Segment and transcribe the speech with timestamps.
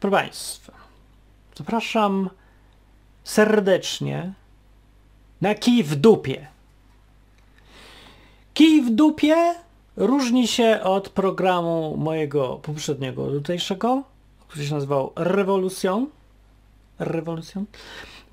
[0.00, 0.72] Proszę Państwa,
[1.56, 2.30] zapraszam
[3.24, 4.32] serdecznie
[5.40, 6.46] na kij w dupie.
[8.54, 9.54] Kij w dupie
[9.96, 14.02] różni się od programu mojego poprzedniego, tutejszego,
[14.48, 16.06] który się nazywał Rewolucją.
[16.98, 17.64] Rewolucją?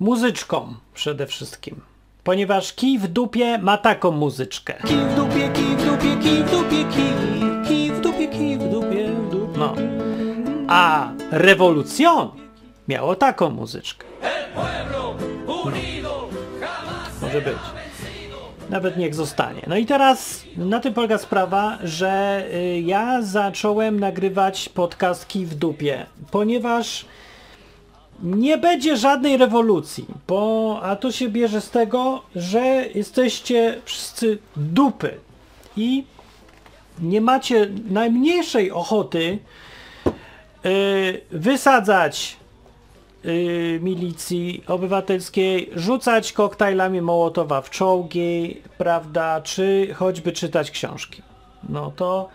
[0.00, 1.80] Muzyczką przede wszystkim.
[2.24, 4.74] Ponieważ kij w dupie ma taką muzyczkę.
[4.74, 8.70] Kij w dupie, kij w dupie, kij w dupie, kij, kij w dupie, kij w
[8.70, 9.58] dupie, w dupie.
[9.58, 9.74] No.
[10.68, 12.30] A rewolucją
[12.88, 14.06] miało taką muzyczkę.
[17.22, 17.56] Może być.
[18.70, 19.62] Nawet niech zostanie.
[19.66, 26.06] No i teraz na tym polega sprawa, że y, ja zacząłem nagrywać podcastki w dupie,
[26.30, 27.06] ponieważ
[28.22, 35.14] nie będzie żadnej rewolucji, bo, a to się bierze z tego, że jesteście wszyscy dupy
[35.76, 36.04] i
[37.00, 39.38] nie macie najmniejszej ochoty
[40.66, 42.36] y, wysadzać
[43.24, 51.22] y, milicji obywatelskiej, rzucać koktajlami Mołotowa w czołgi, prawda, czy choćby czytać książki.
[51.68, 52.28] No to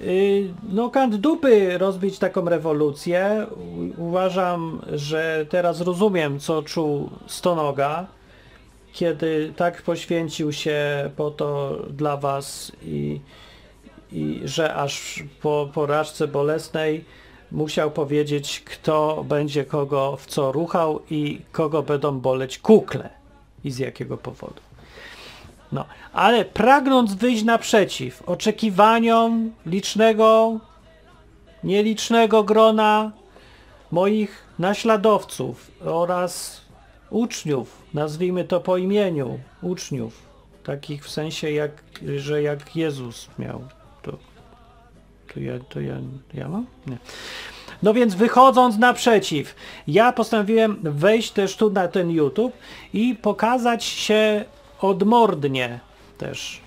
[0.00, 3.46] y, no kant dupy rozbić taką rewolucję.
[3.98, 8.06] Uważam, że teraz rozumiem, co czuł Stonoga,
[8.92, 13.20] kiedy tak poświęcił się po to dla was i,
[14.12, 17.04] i że aż po porażce bolesnej
[17.52, 23.08] musiał powiedzieć, kto będzie kogo w co ruchał i kogo będą boleć kukle
[23.64, 24.60] i z jakiego powodu.
[25.72, 30.60] No, ale pragnąc wyjść naprzeciw oczekiwaniom licznego,
[31.64, 33.12] nielicznego grona
[33.90, 36.60] moich naśladowców oraz
[37.10, 40.22] uczniów, nazwijmy to po imieniu, uczniów,
[40.64, 41.82] takich w sensie jak,
[42.16, 43.64] że jak Jezus miał,
[45.36, 45.94] to, ja, to ja,
[46.34, 46.66] ja mam?
[46.86, 46.96] Nie.
[47.82, 49.54] No więc wychodząc naprzeciw,
[49.86, 52.52] ja postanowiłem wejść też tu na ten YouTube
[52.92, 54.44] i pokazać się
[54.80, 55.80] odmordnie
[56.18, 56.60] też,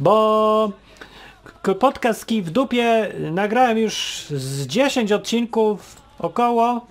[0.00, 0.72] bo
[1.80, 6.86] podcast Kij w dupie nagrałem już z 10 odcinków około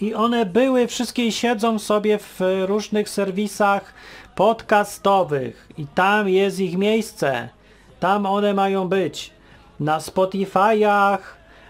[0.00, 3.94] i one były, wszystkie siedzą sobie w różnych serwisach
[4.34, 7.48] podcastowych i tam jest ich miejsce.
[8.00, 9.35] Tam one mają być.
[9.80, 11.18] Na Spotify'ach,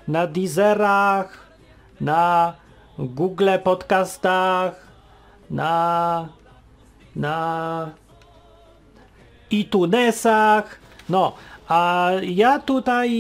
[0.09, 1.47] na Deezerach,
[2.01, 2.55] na
[2.99, 4.75] Google Podcastach,
[5.51, 6.29] na
[7.17, 7.91] na
[9.51, 10.79] iTunesach.
[11.09, 11.33] No,
[11.69, 13.11] a ja tutaj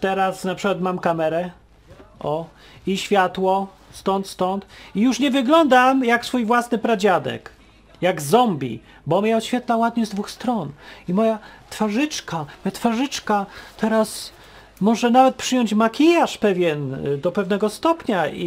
[0.00, 1.50] teraz na przykład mam kamerę.
[2.20, 2.46] O,
[2.86, 4.66] i światło, stąd, stąd.
[4.94, 7.50] I już nie wyglądam jak swój własny pradziadek.
[8.00, 10.72] Jak zombie, bo mnie oświetla ładnie z dwóch stron.
[11.08, 11.38] I moja
[11.70, 13.46] twarzyczka, twarzyczka
[13.76, 14.32] teraz
[14.80, 18.44] może nawet przyjąć makijaż pewien y, do pewnego stopnia i,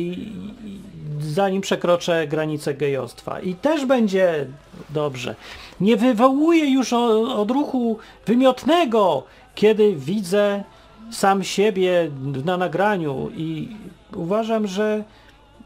[0.65, 0.81] i
[1.19, 3.39] zanim przekroczę granicę gejostwa.
[3.39, 4.45] I też będzie
[4.89, 5.35] dobrze.
[5.81, 9.23] Nie wywołuję już odruchu wymiotnego,
[9.55, 10.63] kiedy widzę
[11.11, 12.11] sam siebie
[12.45, 13.77] na nagraniu i
[14.15, 15.03] uważam, że,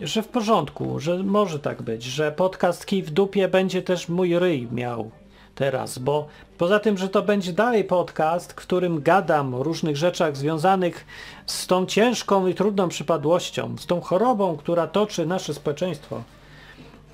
[0.01, 4.39] że w porządku, że może tak być, że podcast Kij w dupie będzie też mój
[4.39, 5.11] ryj miał
[5.55, 6.27] teraz, bo
[6.57, 11.05] poza tym, że to będzie dalej podcast, którym gadam o różnych rzeczach związanych
[11.45, 16.23] z tą ciężką i trudną przypadłością, z tą chorobą, która toczy nasze społeczeństwo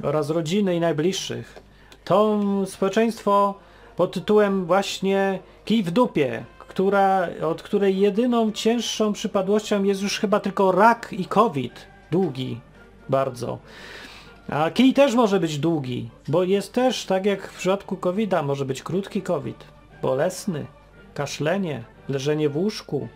[0.04, 1.60] oraz rodziny i najbliższych.
[2.06, 3.56] To społeczeństwo
[3.96, 10.40] pod tytułem właśnie kij w dupie, która, od której jedyną cięższą przypadłością jest już chyba
[10.40, 11.88] tylko rak i COVID.
[12.12, 12.60] Długi
[13.10, 13.58] bardzo.
[14.50, 18.66] A kij też może być długi, bo jest też, tak jak w przypadku COVID-a, może
[18.66, 19.64] być krótki COVID.
[20.02, 20.66] Bolesny,
[21.14, 23.08] kaszlenie, leżenie w łóżku,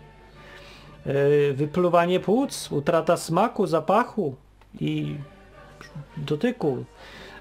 [1.06, 1.12] yy,
[1.54, 4.34] wypluwanie płuc, utrata smaku, zapachu
[4.80, 5.16] i
[6.16, 6.84] dotyku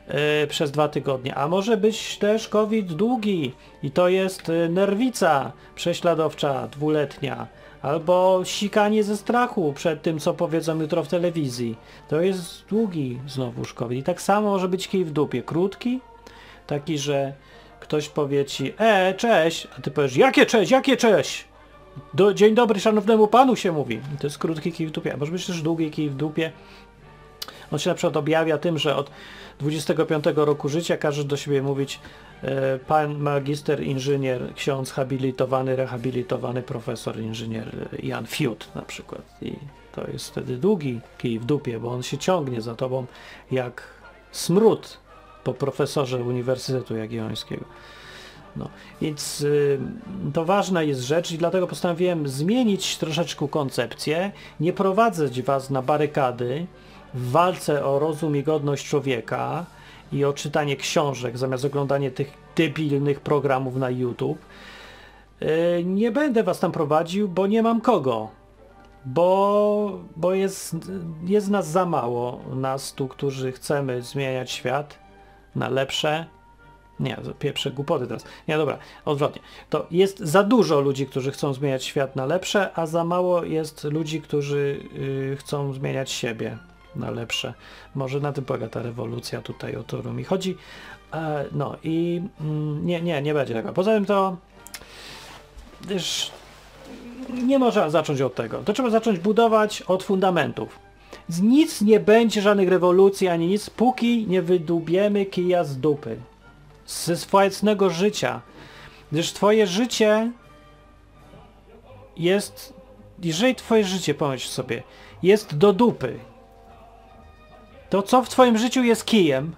[0.07, 1.35] e, przez dwa tygodnie.
[1.35, 3.53] A może być też COVID długi
[3.84, 7.47] i to jest e, nerwica prześladowcza dwuletnia
[7.85, 11.77] albo sikanie ze strachu przed tym, co powiedzą jutro w telewizji.
[12.07, 14.00] To jest długi znowuż COVID.
[14.00, 15.44] I tak samo może być kij w dupie.
[15.44, 16.00] Krótki,
[16.68, 17.33] taki, że
[17.80, 21.45] ktoś powie ci, e, cześć, a ty powiesz, jakie cześć, jakie cześć?
[22.13, 23.95] Do, dzień dobry szanownemu panu się mówi.
[24.15, 25.13] I to jest krótki kij w dupie.
[25.13, 26.51] A może być też długi kij w dupie,
[27.71, 29.12] on się na przykład objawia tym, że od
[29.60, 32.00] 25 roku życia każe do siebie mówić
[32.88, 39.21] pan magister inżynier, ksiądz habilitowany, rehabilitowany profesor inżynier e, Jan Fiut na przykład.
[39.42, 39.56] I
[39.92, 43.06] to jest wtedy długi kij w dupie, bo on się ciągnie za tobą
[43.51, 43.83] jak
[44.31, 44.97] smród
[45.44, 47.65] po profesorze Uniwersytetu Jagiellońskiego.
[48.56, 48.69] No,
[49.01, 49.80] więc y,
[50.33, 56.65] to ważna jest rzecz i dlatego postanowiłem zmienić troszeczkę koncepcję, nie prowadzać was na barykady
[57.13, 59.65] w walce o rozum i godność człowieka
[60.12, 64.40] i o czytanie książek zamiast oglądanie tych debilnych programów na YouTube.
[65.42, 68.30] Y, nie będę was tam prowadził, bo nie mam kogo.
[69.06, 70.75] Bo, bo jest,
[71.25, 75.00] jest nas za mało, nas tu, którzy chcemy zmieniać świat
[75.56, 76.25] na lepsze.
[77.00, 78.25] Nie, pierwsze głupoty teraz.
[78.48, 79.42] Nie, dobra, odwrotnie.
[79.69, 83.84] To jest za dużo ludzi, którzy chcą zmieniać świat na lepsze, a za mało jest
[83.84, 86.58] ludzi, którzy yy, chcą zmieniać siebie
[86.95, 87.53] na lepsze.
[87.95, 90.57] Może na tym polega ta rewolucja tutaj, o którą mi chodzi.
[91.13, 93.74] E, no i mm, nie, nie, nie będzie tego.
[93.74, 94.38] Poza tym to
[95.88, 96.31] też
[97.44, 98.57] nie można zacząć od tego.
[98.57, 100.80] To trzeba zacząć budować od fundamentów.
[101.30, 106.18] Z nic nie będzie żadnych rewolucji ani nic, póki nie wydubiemy kija z dupy.
[106.88, 108.41] Ze swojego życia.
[109.12, 110.31] Gdyż twoje życie
[112.18, 112.74] jest,
[113.24, 114.83] jeżeli twoje życie, pomyśl sobie,
[115.24, 116.19] jest do dupy,
[117.95, 119.56] to co w twoim życiu jest kijem?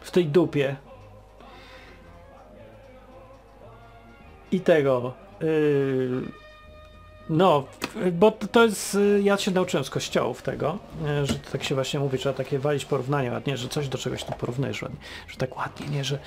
[0.00, 0.76] W tej dupie.
[4.52, 5.12] I tego.
[5.40, 6.22] Yy,
[7.30, 7.64] no,
[8.12, 10.78] bo to jest, y, ja się nauczyłem z kościołów tego,
[11.22, 14.24] y, że tak się właśnie mówi, trzeba takie walić porównania ładnie, że coś do czegoś
[14.24, 14.98] tu porównujesz ładnie,
[15.28, 16.18] że tak ładnie, nie, że,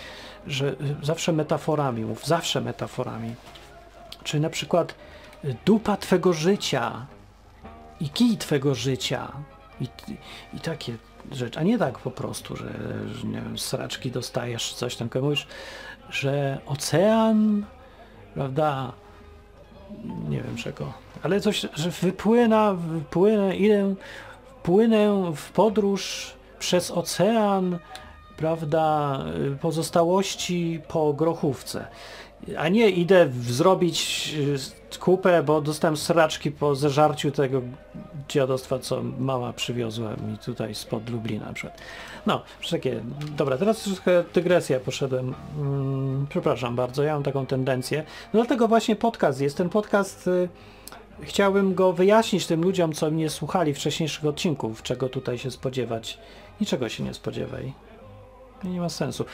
[0.47, 3.35] że y, zawsze metaforami mów, zawsze metaforami.
[4.23, 4.95] Czy na przykład
[5.65, 7.05] dupa twego życia
[7.99, 9.31] i kij twego życia
[9.81, 9.87] i,
[10.53, 10.97] i takie
[11.31, 12.73] rzeczy, a nie tak po prostu, że,
[13.13, 15.47] że nie wiem, sraczki dostajesz, coś tam, mówisz,
[16.09, 17.65] że ocean,
[18.33, 18.91] prawda,
[20.29, 20.93] nie wiem czego,
[21.23, 23.95] ale coś, że wypłyna, wypłynę, idę,
[24.63, 27.79] płynę w podróż przez ocean,
[28.41, 29.19] prawda,
[29.61, 31.87] pozostałości po grochówce.
[32.57, 34.29] A nie idę zrobić
[34.93, 37.61] y, kupę, bo dostałem sraczki po zeżarciu tego
[38.29, 41.81] dziadostwa, co mama przywiozła mi tutaj spod Lublina na przykład.
[42.25, 42.41] No,
[42.71, 43.01] takie,
[43.37, 45.33] dobra, teraz trochę dygresja poszedłem.
[45.55, 48.03] Hmm, przepraszam bardzo, ja mam taką tendencję.
[48.33, 49.57] No dlatego właśnie podcast jest.
[49.57, 50.49] Ten podcast y,
[51.21, 56.17] chciałbym go wyjaśnić tym ludziom, co mnie słuchali wcześniejszych odcinków, czego tutaj się spodziewać.
[56.61, 57.73] Niczego się nie spodziewaj.
[58.63, 59.25] Nie ma sensu.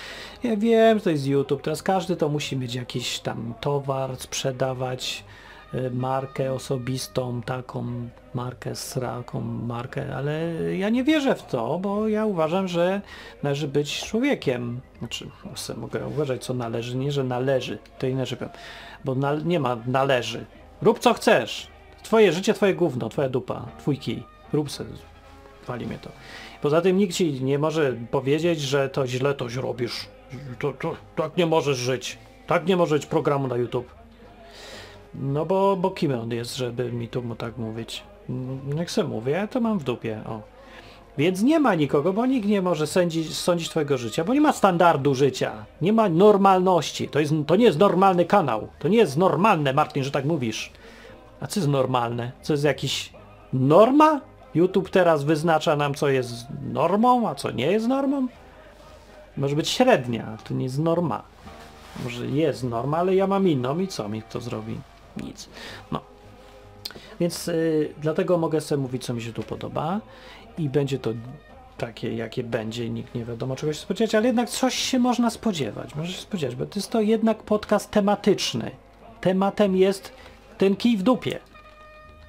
[0.44, 5.24] Ja wiem, że to jest YouTube, teraz każdy to musi mieć jakiś tam towar, sprzedawać,
[5.74, 12.26] y, markę osobistą, taką markę, sraką markę, ale ja nie wierzę w to, bo ja
[12.26, 13.02] uważam, że
[13.44, 14.82] należy być człowiekiem.
[15.00, 15.30] Znaczy,
[15.78, 18.38] mogę uważać, co należy, nie, że należy, to inaczej
[19.06, 20.46] bo na, nie ma należy.
[20.82, 21.68] Rób co chcesz.
[22.04, 24.24] Twoje życie, twoje gówno, twoja dupa, twój kij.
[24.54, 24.90] Rób sobie,
[25.68, 26.10] wali mnie to.
[26.62, 30.06] Poza tym nikt ci nie może powiedzieć, że to źle to robisz.
[30.60, 32.18] To, to, tak nie możesz żyć.
[32.48, 33.88] Tak nie może być programu na YouTube.
[35.16, 38.04] No bo, bo kim on jest, żeby mi tu mu tak mówić?
[38.78, 40.22] Jak sobie mówię, to mam w dupie.
[40.26, 40.42] O.
[41.18, 44.54] Więc nie ma nikogo, bo nikt nie może sądzić, sądzić twojego życia, bo nie ma
[44.54, 47.10] standardu życia, nie ma normalności.
[47.10, 48.68] To, jest, to nie jest normalny kanał.
[48.80, 50.72] To nie jest normalne, Martin, że tak mówisz.
[51.40, 52.32] A co jest normalne?
[52.42, 53.14] Co jest jakiś
[53.54, 54.22] norma?
[54.56, 56.34] YouTube teraz wyznacza nam, co jest
[56.74, 58.28] normą, a co nie jest normą?
[59.38, 61.24] Może być średnia, to nie jest norma.
[62.04, 64.80] Może jest norma, ale ja mam inną i co mi to zrobi?
[65.18, 65.50] Nic.
[65.92, 66.02] No.
[67.20, 70.00] Więc yy, dlatego mogę sobie mówić, co mi się tu podoba
[70.58, 71.14] i będzie to
[71.78, 75.96] takie, jakie będzie, nikt nie wiadomo czego się spodziewać, ale jednak coś się można spodziewać.
[75.96, 78.72] Może się spodziewać, bo to jest to jednak podcast tematyczny.
[79.22, 80.12] Tematem jest
[80.58, 81.40] ten kij w dupie.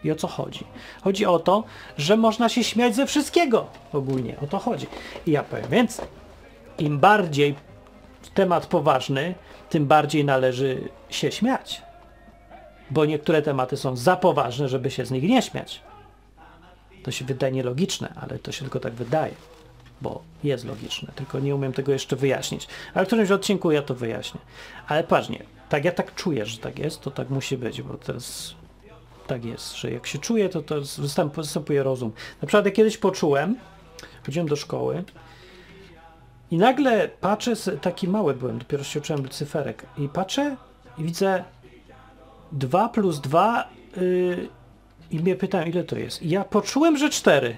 [0.04, 0.64] I o co chodzi?
[1.02, 1.64] Chodzi o to,
[1.96, 3.66] że można się śmiać ze wszystkiego.
[3.92, 4.86] Ogólnie o to chodzi.
[5.26, 6.06] I ja powiem więcej.
[6.78, 7.54] Im bardziej
[8.34, 9.34] temat poważny,
[9.70, 11.82] tym bardziej należy się śmiać.
[12.90, 15.82] Bo niektóre tematy są za poważne, żeby się z nich nie śmiać.
[17.02, 19.34] To się wydaje nielogiczne, ale to się tylko tak wydaje,
[20.00, 22.68] bo jest logiczne, tylko nie umiem tego jeszcze wyjaśnić.
[22.94, 24.40] Ale w którymś odcinku ja to wyjaśnię.
[24.88, 28.54] Ale patrzcie, tak ja tak czuję, że tak jest, to tak musi być, bo teraz
[29.28, 30.74] tak jest, że jak się czuję, to, to
[31.36, 32.12] występuje rozum.
[32.42, 33.56] Na przykład jak kiedyś poczułem,
[34.26, 35.04] chodziłem do szkoły
[36.50, 40.56] i nagle patrzę, taki mały byłem, dopiero się uczyłem cyferek i patrzę
[40.98, 41.44] i widzę
[42.52, 44.48] 2 plus 2 yy,
[45.10, 46.22] i mnie pytają ile to jest.
[46.22, 47.56] I ja poczułem, że 4.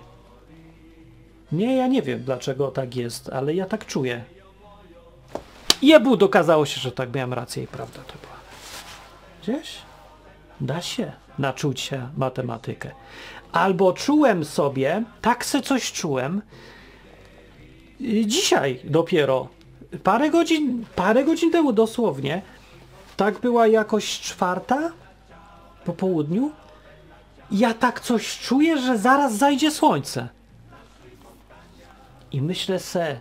[1.52, 4.24] Nie, ja nie wiem dlaczego tak jest, ale ja tak czuję.
[5.82, 8.36] Jebu, dokazało się, że tak miałem rację i prawda to była.
[9.42, 9.78] Gdzieś?
[10.60, 11.12] Da się
[11.52, 12.90] czuć się matematykę.
[13.52, 16.42] Albo czułem sobie, tak se coś czułem,
[18.26, 19.48] dzisiaj dopiero,
[20.02, 22.42] parę godzin, parę godzin temu dosłownie,
[23.16, 24.92] tak była jakoś czwarta
[25.84, 26.50] po południu.
[27.50, 30.28] Ja tak coś czuję, że zaraz zajdzie słońce.
[32.32, 33.20] I myślę se,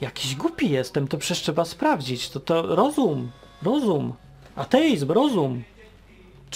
[0.00, 2.30] jakiś głupi jestem, to przecież trzeba sprawdzić.
[2.30, 3.30] To, to rozum,
[3.62, 4.12] rozum,
[4.56, 5.62] ateizm, rozum.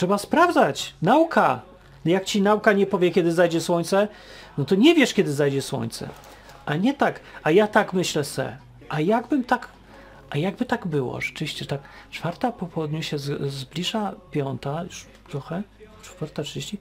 [0.01, 0.95] Trzeba sprawdzać.
[1.03, 1.61] Nauka.
[2.05, 4.09] Jak ci nauka nie powie, kiedy zajdzie słońce,
[4.59, 6.09] no to nie wiesz, kiedy zajdzie słońce.
[6.67, 7.21] A nie tak.
[7.43, 8.57] A ja tak myślę se.
[8.89, 9.69] A jakbym tak.
[10.31, 11.81] A jakby tak było, rzeczywiście tak.
[12.11, 15.63] Czwarta po południu się zbliża piąta, już trochę,
[16.03, 16.79] czwarta trzydzieści.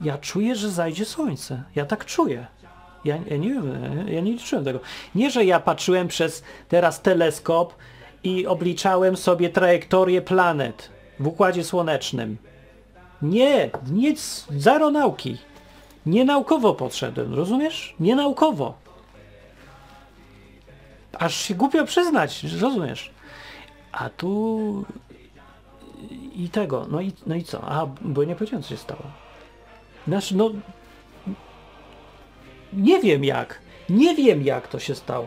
[0.00, 1.62] Ja czuję, że zajdzie słońce.
[1.74, 2.46] Ja tak czuję.
[3.04, 4.80] Ja, ja nie wiem, ja nie liczyłem tego.
[5.14, 7.74] Nie, że ja patrzyłem przez teraz teleskop
[8.24, 10.90] i obliczałem sobie trajektorię planet
[11.20, 12.51] w Układzie Słonecznym.
[13.22, 15.38] Nie, nic, zero nauki.
[16.06, 17.94] Nienaukowo podszedłem, rozumiesz?
[18.00, 18.74] Nienaukowo.
[21.12, 23.10] Aż się głupio przyznać, rozumiesz?
[23.92, 24.84] A tu
[26.36, 27.64] i tego, no i, no i co?
[27.64, 29.02] A, bo nie powiedziałem, co się stało.
[30.08, 30.50] Znaczy, no
[32.72, 35.26] nie wiem jak, nie wiem jak to się stało.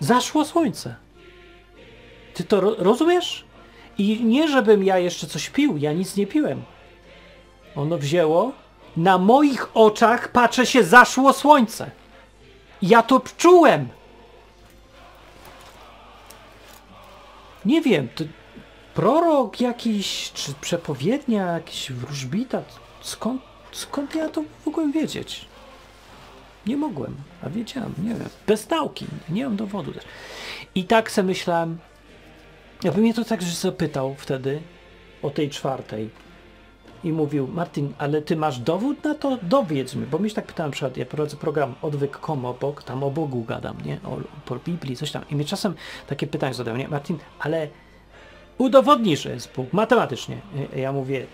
[0.00, 0.96] Zaszło słońce.
[2.34, 3.44] Ty to ro rozumiesz?
[4.00, 6.62] I nie, żebym ja jeszcze coś pił, ja nic nie piłem.
[7.76, 8.52] Ono wzięło,
[8.96, 11.90] na moich oczach, patrzę się, zaszło słońce.
[12.82, 13.88] Ja to czułem.
[17.64, 18.24] Nie wiem, to
[18.94, 22.62] prorok jakiś, czy przepowiednia, jakiś wróżbita,
[23.00, 23.42] skąd,
[23.72, 25.44] skąd ja to w ogóle wiedzieć?
[26.66, 30.04] Nie mogłem, a wiedziałem, nie wiem, bez nauki, nie mam dowodu też.
[30.74, 31.78] I tak sobie myślałem,
[32.84, 34.60] jakby mnie to tak że zapytał wtedy
[35.22, 36.10] o tej czwartej
[37.04, 39.38] i mówił, Martin, ale ty masz dowód na to?
[39.42, 43.10] Dowiedz mi, bo mi się tak pytałem, przykład, ja prowadzę program Odwyk.com obok, tam o
[43.10, 44.00] Bogu gadam, nie?
[44.04, 45.22] O, po Biblii, coś tam.
[45.30, 45.74] I mnie czasem
[46.06, 46.88] takie pytanie zadają, nie?
[46.88, 47.68] Martin, ale
[48.58, 50.36] udowodnij, że jest Bóg, matematycznie.
[50.76, 51.26] I ja mówię,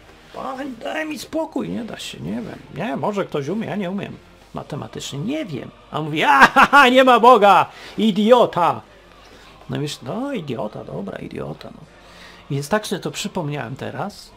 [0.82, 2.58] daj mi spokój, nie da się, nie wiem.
[2.74, 4.16] Nie, może ktoś umie, ja nie umiem
[4.56, 5.70] matematycznie, nie wiem.
[5.90, 6.24] A on mówi,
[6.70, 7.66] a nie ma Boga,
[7.98, 8.80] idiota.
[9.70, 11.70] No wiesz, no idiota, dobra, idiota.
[11.74, 11.80] No.
[12.50, 14.30] Więc tak sobie to przypomniałem teraz,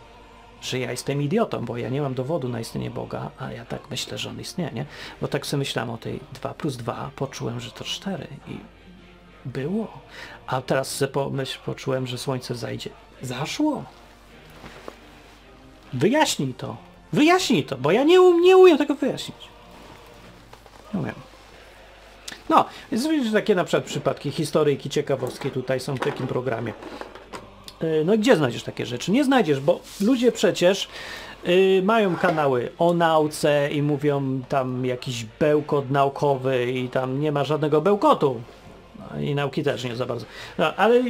[0.61, 3.81] że ja jestem idiotą, bo ja nie mam dowodu na istnienie Boga, a ja tak
[3.89, 4.85] myślę, że on istnieje, nie?
[5.21, 8.57] Bo tak sobie myślałem o tej 2 plus 2, poczułem, że to 4 i
[9.45, 9.87] było.
[10.47, 12.89] A teraz sobie pomyśl, poczułem, że słońce zajdzie.
[13.21, 13.83] Zaszło.
[15.93, 16.77] Wyjaśnij to.
[17.13, 19.37] Wyjaśnij to, bo ja nie, um, nie umiem tego wyjaśnić.
[20.93, 21.28] Nie umiem.
[22.49, 26.73] No, więc widzisz, takie na przykład przypadki historyjki ciekawostki tutaj są w takim programie.
[27.81, 29.11] Yy, No i gdzie znajdziesz takie rzeczy?
[29.11, 30.89] Nie znajdziesz, bo ludzie przecież
[31.45, 37.43] yy, mają kanały o nauce i mówią tam jakiś bełkot naukowy i tam nie ma
[37.43, 38.41] żadnego bełkotu.
[38.99, 40.25] No, I nauki też nie za bardzo.
[40.57, 41.03] No, ale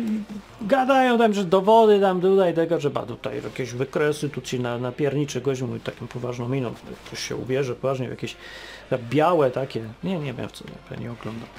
[0.61, 4.77] gadają tam, że dowody tam tutaj tego, że ba, tutaj jakieś wykresy, tu ci na,
[4.77, 6.73] na pierniczy gość mówi taką poważną miną,
[7.05, 8.35] ktoś się ubierze poważnie w jakieś
[8.97, 11.49] białe takie, nie, nie wiem co, ja nie oglądam.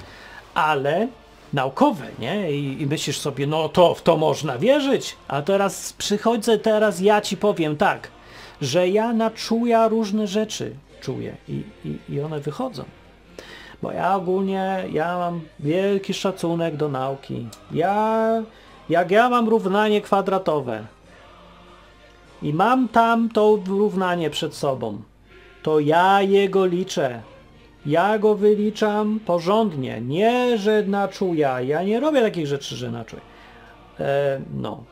[0.53, 1.07] Ale
[1.53, 2.51] naukowe, nie?
[2.51, 5.15] I, I myślisz sobie, no to w to można wierzyć.
[5.27, 8.07] A teraz przychodzę, teraz ja ci powiem tak,
[8.61, 12.83] że ja na czuja różne rzeczy czuję i, i, i one wychodzą.
[13.81, 17.47] Bo ja ogólnie, ja mam wielki szacunek do nauki.
[17.71, 18.27] Ja,
[18.89, 20.85] jak ja mam równanie kwadratowe
[22.41, 25.01] i mam tam to równanie przed sobą,
[25.61, 27.21] to ja jego liczę.
[27.85, 31.61] Ja go wyliczam porządnie, nie że na czuja.
[31.61, 33.21] Ja nie robię takich rzeczy, że na czuja.
[33.99, 34.83] E, no.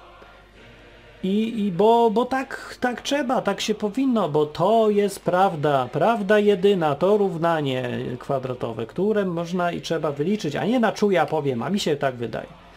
[1.23, 6.39] I, i bo, bo tak, tak trzeba, tak się powinno, bo to jest prawda, prawda
[6.39, 11.69] jedyna, to równanie kwadratowe, które można i trzeba wyliczyć, a nie na czuja powiem, a
[11.69, 12.68] mi się tak wydaje.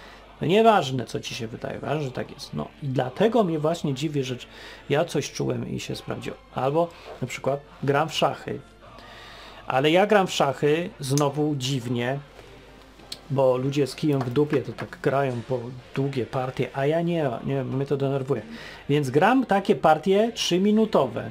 [0.42, 2.54] No nieważne, co ci się wydaje, ważne, że tak jest.
[2.54, 4.36] No i dlatego mnie właśnie dziwi, że
[4.88, 6.36] ja coś czułem i się sprawdziło.
[6.54, 6.88] Albo
[7.22, 8.60] na przykład gram w szachy,
[9.66, 12.18] ale ja gram w szachy znowu dziwnie,
[13.30, 15.60] bo ludzie z kijem w dupie to tak grają po
[15.94, 18.42] długie partie, a ja nie, nie, mnie to denerwuje.
[18.88, 21.30] Więc gram takie partie 3-minutowe.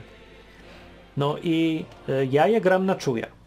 [1.18, 3.41] No i y, ja je gram na czuja.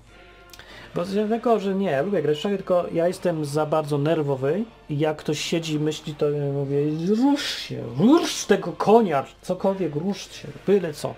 [0.95, 4.65] Bo z tego, że nie, lubię grać w szachy, tylko ja jestem za bardzo nerwowy
[4.91, 6.77] i jak ktoś siedzi i myśli, to ja mówię,
[7.09, 11.15] rusz się, rusz tego konia, cokolwiek, rusz się, byle co.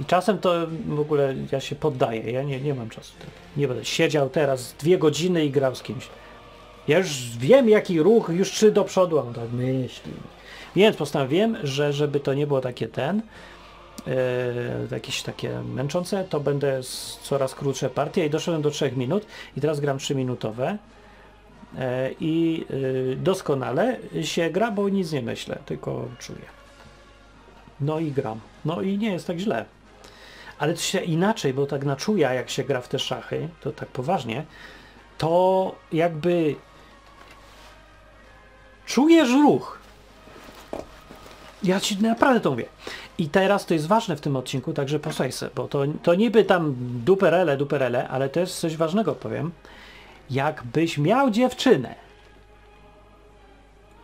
[0.00, 3.12] I czasem to w ogóle ja się poddaję, ja nie, nie mam czasu.
[3.56, 6.08] Nie będę siedział teraz dwie godziny i grał z kimś.
[6.88, 10.12] Ja już wiem jaki ruch, już trzy do przodu, on tak myśli.
[10.76, 13.22] Więc postanowiłem, że żeby to nie było takie ten,
[14.90, 16.80] jakieś takie męczące, to będę
[17.22, 20.78] coraz krótsze partie i doszedłem do 3 minut i teraz gram 3 minutowe.
[21.78, 26.44] e, i y, doskonale się gra, bo nic nie myślę, tylko czuję.
[27.80, 28.40] No i gram.
[28.64, 29.64] No i nie jest tak źle.
[30.58, 33.72] Ale to się inaczej, bo tak na czuja, jak się gra w te szachy, to
[33.72, 34.44] tak poważnie,
[35.18, 36.54] to jakby
[38.86, 39.78] czujesz ruch.
[41.62, 42.66] Ja ci naprawdę to mówię.
[43.18, 46.44] I teraz to jest ważne w tym odcinku, także posłuchaj se, bo to, to niby
[46.44, 49.52] tam duperele, duperele, ale to jest coś ważnego powiem.
[50.30, 51.94] Jakbyś miał dziewczynę.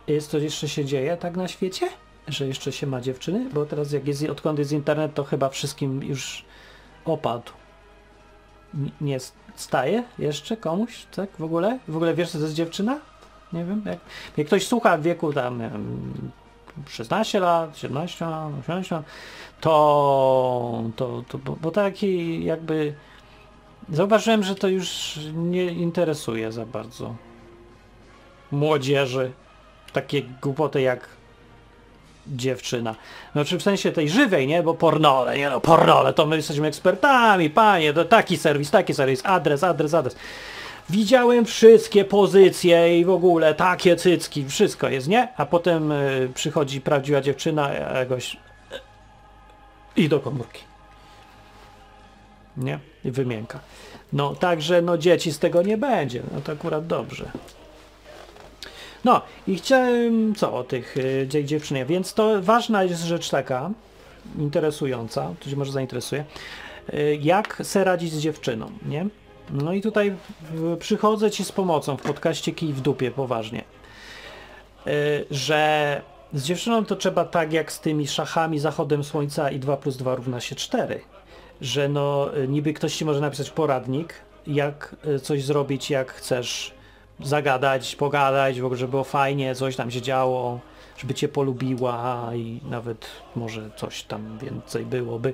[0.07, 1.89] Jest to jeszcze się dzieje tak na świecie?
[2.27, 3.49] Że jeszcze się ma dziewczyny?
[3.53, 6.45] Bo teraz jak jest, odkąd jest internet, to chyba wszystkim już
[7.05, 7.51] opadł.
[8.75, 9.17] N- nie
[9.55, 11.79] staje jeszcze komuś, tak w ogóle?
[11.87, 12.99] W ogóle wiesz, co to jest dziewczyna?
[13.53, 13.81] Nie wiem.
[13.85, 13.99] Jak,
[14.37, 15.61] jak ktoś słucha w wieku tam
[16.89, 18.25] 16 lat, 17,
[18.59, 19.05] 18 lat,
[19.61, 22.93] to, to, to bo, bo taki jakby
[23.89, 27.15] zauważyłem, że to już nie interesuje za bardzo
[28.51, 29.31] młodzieży.
[29.93, 31.09] Takie głupoty jak
[32.27, 32.95] dziewczyna.
[33.31, 34.63] Znaczy w sensie tej żywej, nie?
[34.63, 39.21] Bo pornole, nie no, pornole, to my jesteśmy ekspertami, panie, to taki serwis, taki serwis,
[39.25, 40.15] adres, adres, adres.
[40.89, 45.27] Widziałem wszystkie pozycje i w ogóle takie cycki, wszystko jest, nie?
[45.37, 48.37] A potem y, przychodzi prawdziwa dziewczyna, jakoś
[49.95, 50.63] i do komórki.
[52.57, 52.79] Nie?
[53.05, 53.59] I wymienka.
[54.13, 56.21] No, także no dzieci z tego nie będzie.
[56.33, 57.31] No to akurat dobrze.
[59.03, 63.69] No i chciałem co o tych y, dzie- dziewczynie, więc to ważna jest rzecz taka,
[64.39, 66.25] interesująca, to się może zainteresuje,
[66.93, 69.05] y, jak se radzić z dziewczyną, nie?
[69.49, 70.15] No i tutaj
[70.79, 73.63] przychodzę ci z pomocą w podcaście Kij w dupie, poważnie.
[74.87, 76.01] Y, że
[76.33, 80.15] z dziewczyną to trzeba tak jak z tymi szachami zachodem słońca i 2 plus 2
[80.15, 81.01] równa się 4.
[81.61, 84.13] Że no y, niby ktoś ci może napisać poradnik,
[84.47, 86.73] jak y, coś zrobić, jak chcesz
[87.19, 90.59] zagadać, pogadać, żeby było fajnie, coś tam się działo,
[90.97, 95.33] żeby cię polubiła i nawet może coś tam więcej byłoby.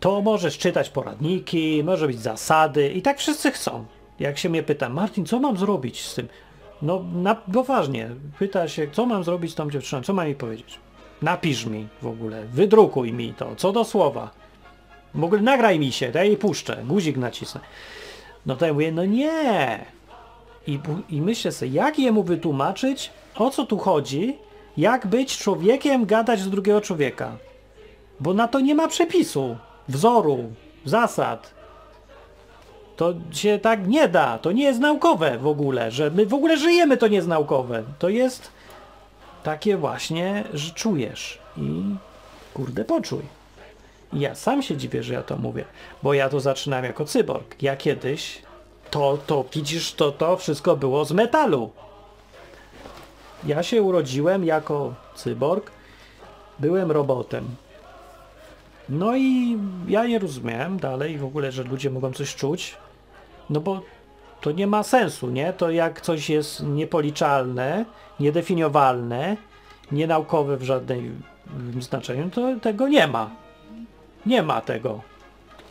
[0.00, 3.84] To możesz czytać poradniki, może być zasady i tak wszyscy chcą.
[4.20, 6.28] Jak się mnie pyta, Martin, co mam zrobić z tym?
[6.82, 10.78] No, na, poważnie, pyta się, co mam zrobić z tą dziewczyną, co mam jej powiedzieć?
[11.22, 14.30] Napisz mi w ogóle, wydrukuj mi to, co do słowa.
[15.14, 17.60] W ogóle nagraj mi się, to ja jej puszczę, guzik nacisnę.
[18.46, 19.84] No to ja mówię, no nie,
[20.66, 20.78] i,
[21.10, 24.36] I myślę sobie, jak jemu wytłumaczyć, o co tu chodzi,
[24.76, 27.36] jak być człowiekiem, gadać do drugiego człowieka.
[28.20, 29.56] Bo na to nie ma przepisu,
[29.90, 30.52] wzoru,
[30.84, 31.54] zasad.
[32.96, 36.56] To się tak nie da, to nie jest naukowe w ogóle, że my w ogóle
[36.56, 37.82] żyjemy, to nie jest naukowe.
[37.98, 38.50] To jest
[39.42, 41.82] takie właśnie, że czujesz i
[42.54, 43.22] kurde poczuj.
[44.12, 45.64] I ja sam się dziwię, że ja to mówię,
[46.02, 47.62] bo ja to zaczynam jako cyborg.
[47.62, 48.42] Ja kiedyś
[48.90, 51.70] to, to widzisz, to, to wszystko było z metalu.
[53.44, 55.70] Ja się urodziłem jako cyborg,
[56.58, 57.48] byłem robotem.
[58.90, 62.76] No i ja nie rozumiałem dalej w ogóle, że ludzie mogą coś czuć,
[63.50, 63.82] no bo
[64.40, 65.52] to nie ma sensu, nie?
[65.52, 67.84] To jak coś jest niepoliczalne,
[68.20, 69.36] niedefiniowalne,
[69.92, 71.22] nienaukowe w żadnym
[71.80, 73.30] znaczeniu, to tego nie ma.
[74.26, 75.00] Nie ma tego.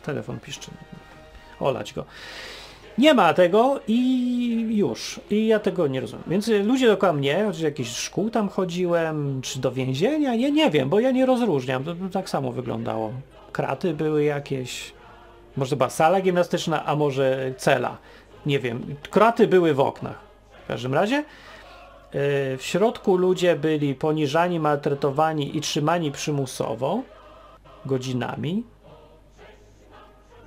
[0.02, 0.70] Telefon piszczy.
[1.60, 2.04] Olać go.
[3.00, 5.20] Nie ma tego i już.
[5.30, 6.24] I ja tego nie rozumiem.
[6.26, 10.70] Więc y, ludzie dookoła mnie, czy jakiś szkół tam chodziłem, czy do więzienia, nie, nie
[10.70, 11.84] wiem, bo ja nie rozróżniam.
[11.84, 13.12] To, to tak samo wyglądało.
[13.52, 14.92] Kraty były jakieś,
[15.56, 17.96] może była sala gimnastyczna, a może cela.
[18.46, 18.96] Nie wiem.
[19.10, 20.18] Kraty były w oknach.
[20.64, 21.24] W każdym razie y,
[22.56, 27.02] w środku ludzie byli poniżani, maltretowani i trzymani przymusowo
[27.86, 28.64] godzinami.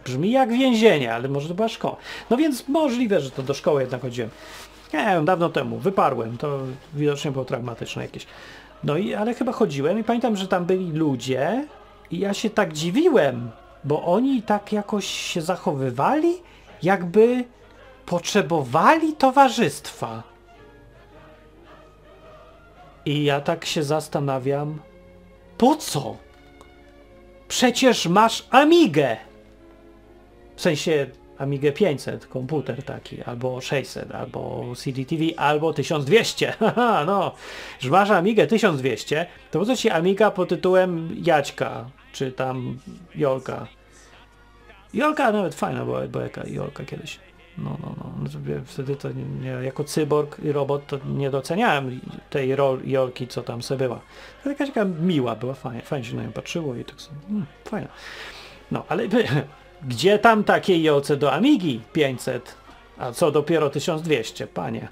[0.06, 1.96] Brzmi jak więzienie, ale może to była szkoła.
[2.30, 4.30] No więc możliwe, że to do szkoły jednak chodziłem.
[4.94, 5.78] Nie wiem, dawno temu.
[5.78, 6.38] Wyparłem.
[6.38, 6.60] To
[6.94, 8.28] widocznie było traumatyczne jakieś.
[8.84, 11.68] No i, ale chyba chodziłem i pamiętam, że tam byli ludzie
[12.12, 13.52] i ja się tak dziwiłem,
[13.84, 16.34] bo oni tak jakoś się zachowywali,
[16.84, 17.44] jakby
[18.06, 20.24] potrzebowali towarzystwa.
[23.06, 24.80] I ja tak się zastanawiam,
[25.58, 26.18] po co?
[27.48, 29.18] Przecież masz Amigę!
[30.64, 36.52] W sensie Amigę 500, komputer taki, albo 600, albo CDTV, albo 1200.
[36.60, 37.32] Haha, no,
[37.80, 42.78] że masz Amigę 1200, to po co ci Amiga pod tytułem Jaćka, czy tam
[43.16, 43.68] Jolka?
[44.94, 47.20] Jolka nawet fajna była, była jaka Jolka kiedyś.
[47.58, 48.30] No, no, no.
[48.66, 49.10] Wtedy to
[49.42, 52.00] nie, jako cyborg i robot to nie doceniałem
[52.30, 54.02] tej rol Jolki, co tam sobie była.
[54.44, 57.46] To jakaś taka miła była, fajnie, fajnie się na nią patrzyło i tak sobie, hmm,
[57.66, 57.88] fajna.
[58.72, 59.08] No, ale
[59.88, 62.56] gdzie tam takiej Jolce do Amigi 500,
[62.98, 64.88] a co dopiero 1200, panie.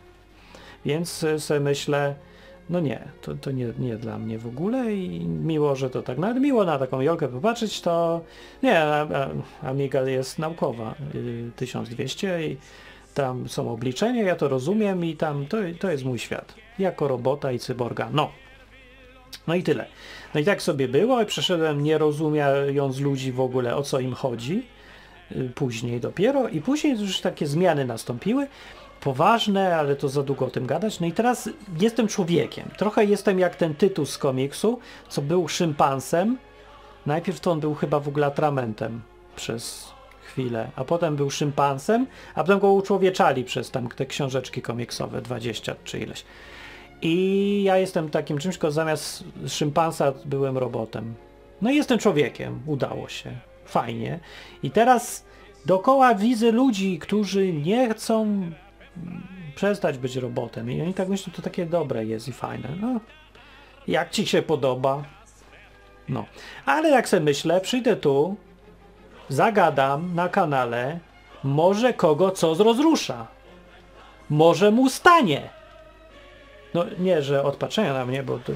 [0.86, 2.16] Więc y, sobie myślę,
[2.70, 6.18] no nie, to, to nie, nie dla mnie w ogóle i miło, że to tak,
[6.18, 8.22] nawet miło na taką Jolkę popatrzeć, to
[8.64, 8.82] nie,
[9.62, 12.58] Amiga jest naukowa, y, 1200 i
[13.14, 17.52] tam są obliczenia, ja to rozumiem i tam to, to jest mój świat, jako robota
[17.52, 18.32] i cyborga, no.
[19.48, 19.86] No i tyle.
[20.34, 24.14] No i tak sobie było i przeszedłem nie rozumiając ludzi w ogóle o co im
[24.14, 24.81] chodzi, y,
[25.56, 28.48] później dopiero i później już takie zmiany nastąpiły,
[29.02, 31.00] poważne, ale to za długo o tym gadać.
[31.00, 32.70] No i teraz jestem człowiekiem.
[32.78, 36.38] Trochę jestem jak ten tytuł z komiksu, co był szympansem.
[37.06, 39.02] Najpierw to on był chyba w ogóle atramentem
[39.36, 39.92] przez
[40.24, 45.76] chwilę, a potem był szympansem, a potem go uczłowieczali przez tam te książeczki komiksowe, 20
[45.84, 46.26] czy ileś.
[47.02, 51.14] I ja jestem takim czymś, tylko zamiast szympansa byłem robotem.
[51.62, 53.51] No i jestem człowiekiem, udało się.
[53.72, 54.20] Fajnie.
[54.64, 55.26] I teraz
[55.66, 58.42] dookoła widzę ludzi, którzy nie chcą
[59.56, 60.72] przestać być robotem.
[60.72, 62.70] I oni tak myślą, to takie dobre jest i fajne.
[62.82, 63.00] No,
[63.88, 65.04] jak ci się podoba?
[66.10, 66.26] No.
[66.66, 68.36] Ale jak sobie myślę, przyjdę tu,
[69.30, 71.00] zagadam na kanale,
[71.44, 73.28] może kogo co rozrusza.
[74.30, 75.50] Może mu stanie.
[76.74, 78.54] No nie, że odpatrzenia na mnie, bo to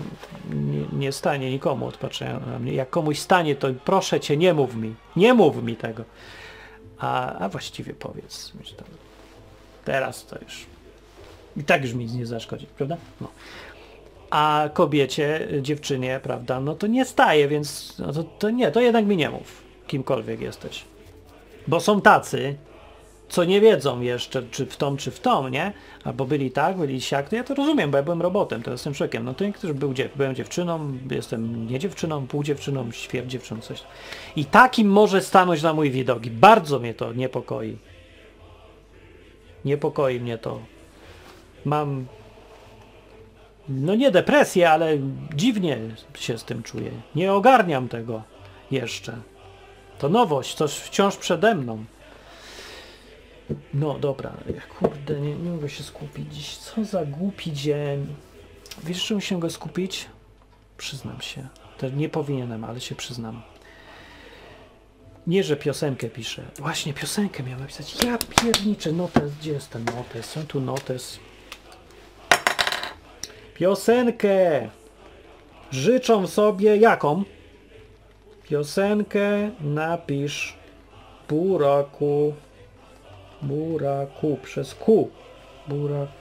[0.54, 2.74] nie, nie stanie nikomu odpatrzenia na mnie.
[2.74, 4.96] Jak komuś stanie, to proszę cię, nie mów mi.
[5.16, 6.04] Nie mów mi tego.
[6.98, 8.54] A, a właściwie powiedz.
[9.86, 10.66] Teraz to już
[11.58, 12.98] i tak już mi nie zaszkodzi, prawda?
[13.22, 13.28] No.
[14.30, 19.06] A kobiecie, dziewczynie, prawda, no to nie staje, więc no to, to nie, to jednak
[19.06, 20.84] mi nie mów, kimkolwiek jesteś.
[21.68, 22.56] Bo są tacy,
[23.30, 25.74] co nie wiedzą jeszcze, czy w tom, czy w tom, nie?
[26.04, 28.94] Albo byli tak, byli siak, to ja to rozumiem, bo ja byłem robotem, to jestem
[28.94, 29.26] człowiekiem.
[29.26, 33.84] No to niektórzy był, byłem dziewczyną, jestem nie dziewczyną, pół dziewczyną, świer dziewczyną, coś.
[34.36, 37.78] I takim może stanąć na mój widok i bardzo mnie to niepokoi.
[39.66, 40.60] Niepokoi mnie to.
[41.66, 42.06] Mam
[43.70, 44.98] no nie depresję, ale
[45.36, 45.78] dziwnie
[46.16, 46.92] się z tym czuję.
[47.16, 48.24] Nie ogarniam tego
[48.72, 49.18] jeszcze.
[50.00, 51.86] To nowość, coś wciąż przede mną.
[53.74, 54.34] No dobra,
[54.80, 56.58] kurde, nie, nie mogę się skupić dziś.
[56.58, 58.16] Co za głupi dzień.
[58.84, 60.06] Wiesz, czym się go skupić?
[60.78, 61.48] Przyznam się.
[61.78, 63.42] To nie powinienem, ale się przyznam.
[65.28, 66.44] Nie, że piosenkę piszę.
[66.60, 68.04] Właśnie, piosenkę miałem napisać.
[68.04, 69.32] Ja pierniczę, notes.
[69.40, 70.26] Gdzie jest ten notes?
[70.26, 71.20] Są tu notes.
[73.54, 74.70] Piosenkę!
[75.72, 77.24] Życzą sobie jaką?
[78.44, 80.56] Piosenkę napisz
[81.30, 82.34] buraku.
[83.42, 85.10] Buraku przez Q.
[85.68, 86.14] Buraku.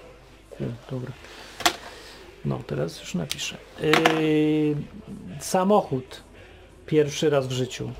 [0.90, 1.12] Dobra.
[2.44, 3.56] No, teraz już napiszę.
[3.82, 4.76] Yy,
[5.40, 6.22] samochód.
[6.86, 7.90] Pierwszy raz w życiu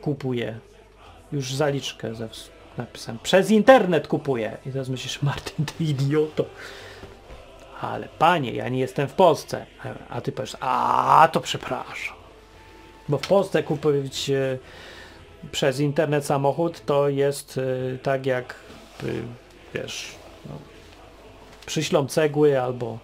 [0.00, 0.58] kupuję.
[1.32, 2.28] Już zaliczkę ze
[2.78, 3.18] napisem.
[3.22, 4.56] Przez internet kupuję.
[4.66, 6.44] I teraz myślisz, Martin, ty idioto.
[7.80, 9.66] Ale panie, ja nie jestem w Polsce.
[10.08, 12.16] A ty powiesz, a to przepraszam.
[13.08, 14.58] Bo w Polsce kupić e,
[15.52, 17.58] przez internet samochód to jest
[17.94, 18.54] e, tak jak
[19.04, 19.22] y,
[19.74, 20.14] wiesz,
[20.46, 20.52] no,
[21.66, 22.98] przyślą cegły albo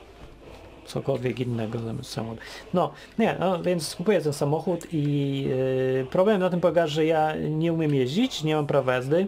[0.87, 2.40] cokolwiek innego zamiast samochodu.
[2.75, 7.37] No, nie, no, więc kupuję ten samochód i yy, problem na tym polega, że ja
[7.37, 9.27] nie umiem jeździć, nie mam prawa jazdy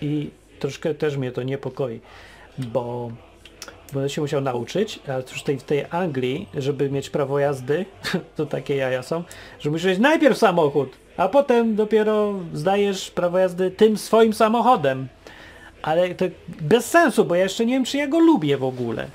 [0.00, 2.00] i troszkę też mnie to niepokoi,
[2.58, 3.10] bo
[3.92, 7.84] będę się musiał nauczyć, ale już w tej Anglii, żeby mieć prawo jazdy,
[8.36, 9.24] to takie jaja są,
[9.60, 15.08] że musisz mieć najpierw samochód, a potem dopiero zdajesz prawo jazdy tym swoim samochodem.
[15.82, 16.24] Ale to
[16.60, 19.06] bez sensu, bo ja jeszcze nie wiem, czy ja go lubię w ogóle.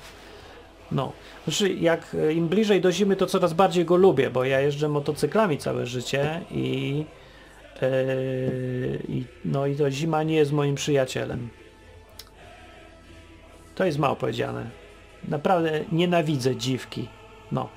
[0.92, 1.12] No,
[1.44, 5.58] znaczy jak im bliżej do zimy, to coraz bardziej go lubię, bo ja jeżdżę motocyklami
[5.58, 7.04] całe życie i,
[7.82, 11.48] yy, no i to zima nie jest moim przyjacielem.
[13.74, 14.70] To jest mało powiedziane.
[15.28, 17.08] Naprawdę nienawidzę dziwki.
[17.52, 17.68] No.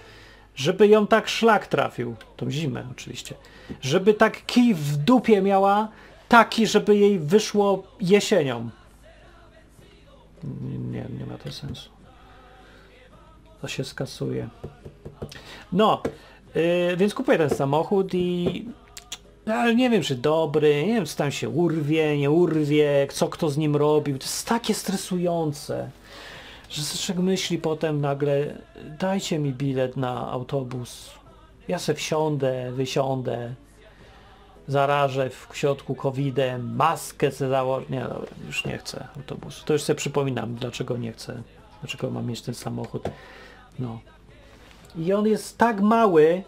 [0.55, 3.35] Żeby ją tak szlak trafił, tą zimę oczywiście,
[3.81, 5.89] żeby tak kij w dupie miała,
[6.27, 8.69] taki, żeby jej wyszło jesienią.
[10.91, 11.89] Nie, nie ma to sensu
[13.61, 14.49] to się skasuje.
[15.71, 16.01] No,
[16.55, 18.65] yy, więc kupuję ten samochód i
[19.45, 23.49] ale nie wiem, czy dobry, nie wiem, czy tam się urwie, nie urwie, co kto
[23.49, 24.17] z nim robił.
[24.17, 25.89] To jest takie stresujące,
[26.69, 28.57] że człowiek myśli potem nagle,
[28.99, 31.09] dajcie mi bilet na autobus,
[31.67, 33.53] ja se wsiądę, wysiądę,
[34.67, 37.85] zarażę w środku covidem, maskę se założę.
[37.89, 39.65] Nie, dobra, już nie chcę autobusu.
[39.65, 41.41] To już sobie przypominam, dlaczego nie chcę,
[41.81, 43.09] dlaczego mam mieć ten samochód.
[43.79, 43.99] No.
[44.97, 46.43] I on jest tak mały,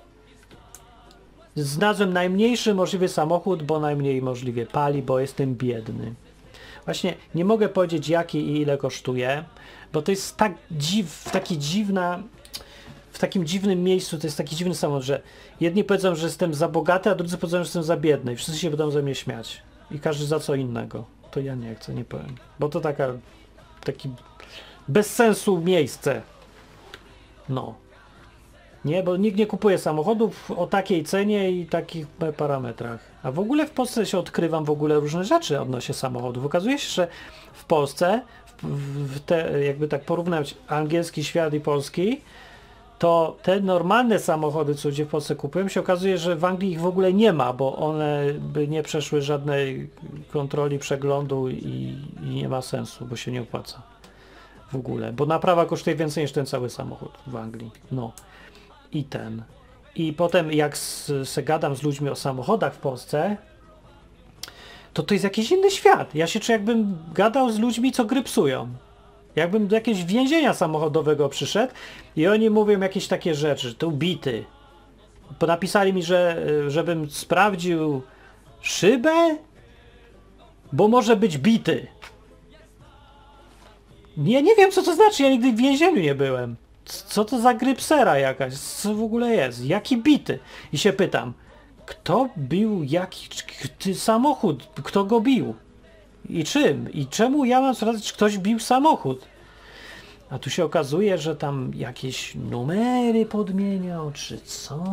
[1.55, 6.13] znalazłem najmniejszy możliwy samochód, bo najmniej możliwie pali, bo jestem biedny.
[6.86, 9.43] Właśnie nie mogę powiedzieć jaki i ile kosztuje,
[9.93, 12.23] bo to jest tak dziw, taki dziwna,
[13.12, 15.21] w takim dziwnym miejscu, to jest taki dziwny samochód, że
[15.60, 18.60] jedni powiedzą, że jestem za bogaty, a drudzy powiedzą, że jestem za biedny i wszyscy
[18.60, 19.62] się będą ze mnie śmiać.
[19.91, 21.06] I każdy za co innego.
[21.32, 22.36] To ja nie chcę, nie powiem.
[22.60, 23.08] Bo to taka,
[23.84, 24.10] taki
[24.88, 26.21] bez sensu miejsce.
[27.49, 27.75] No.
[28.86, 32.99] Nie, bo nikt nie kupuje samochodów o takiej cenie i takich parametrach.
[33.23, 36.45] A w ogóle w Polsce się odkrywam w ogóle różne rzeczy odnośnie samochodów.
[36.45, 37.08] Okazuje się, że
[37.54, 38.21] w Polsce,
[39.26, 42.21] te, jakby tak porównać angielski świat i polski,
[43.00, 46.80] to te normalne samochody, co ludzie w Polsce kupują, się okazuje, że w Anglii ich
[46.80, 49.89] w ogóle nie ma, bo one by nie przeszły żadnej
[50.32, 53.82] kontroli, przeglądu i, i nie ma sensu, bo się nie opłaca
[54.71, 57.71] w ogóle, bo naprawa kosztuje więcej niż ten cały samochód w Anglii.
[57.91, 58.12] No
[58.91, 59.43] i ten.
[59.95, 60.78] I potem jak
[61.24, 63.38] se gadam z ludźmi o samochodach w Polsce,
[64.93, 66.15] to to jest jakiś inny świat.
[66.15, 68.69] Ja się czuję jakbym gadał z ludźmi, co gry psują.
[69.36, 71.73] Jakbym do jakiegoś więzienia samochodowego przyszedł
[72.15, 74.45] i oni mówią jakieś takie rzeczy, to bity.
[75.47, 78.01] Napisali mi, że żebym sprawdził
[78.62, 79.38] szybę,
[80.73, 81.88] bo może być bity.
[84.17, 86.56] Ja nie wiem, co to znaczy, ja nigdy w więzieniu nie byłem.
[86.86, 88.54] Co to za grypsera jakaś?
[88.54, 89.65] Co w ogóle jest?
[89.65, 90.39] Jaki bity?
[90.73, 91.34] I się pytam,
[91.91, 93.30] kto bił jaki
[93.95, 94.67] samochód?
[94.84, 95.56] Kto go bił?
[96.30, 96.91] I czym?
[96.93, 99.25] I czemu ja mam sprawdzić, czy ktoś bił samochód?
[100.30, 104.84] A tu się okazuje, że tam jakieś numery podmieniał, czy co?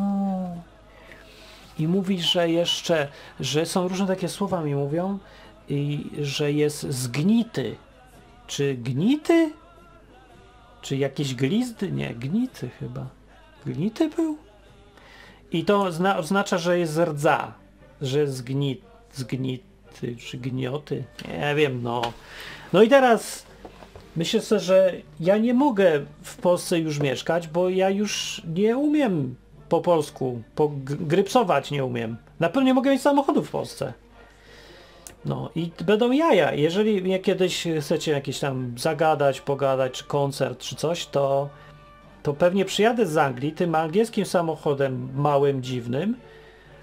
[1.78, 3.08] I mówi, że jeszcze,
[3.40, 5.18] że są różne takie słowa mi mówią,
[5.68, 7.76] i że jest zgnity.
[8.46, 9.52] Czy gnity?
[10.82, 11.92] Czy jakieś glizdy?
[11.92, 13.06] Nie, gnity chyba.
[13.66, 14.47] Gnity był?
[15.52, 15.82] I to
[16.18, 17.52] oznacza, że jest rdza,
[18.02, 18.80] że zgnit,
[19.12, 21.04] zgnity, czy gnioty.
[21.28, 22.02] Nie wiem, no.
[22.72, 23.46] No i teraz
[24.16, 29.34] myślę sobie, że ja nie mogę w Polsce już mieszkać, bo ja już nie umiem
[29.68, 32.16] po polsku, po grypsować nie umiem.
[32.40, 33.92] Na pewno nie mogę mieć samochodu w Polsce.
[35.24, 36.54] No i będą jaja.
[36.54, 41.48] Jeżeli mnie kiedyś chcecie jakieś tam zagadać, pogadać, czy koncert, czy coś, to,
[42.28, 46.16] to pewnie przyjadę z Anglii tym angielskim samochodem małym, dziwnym,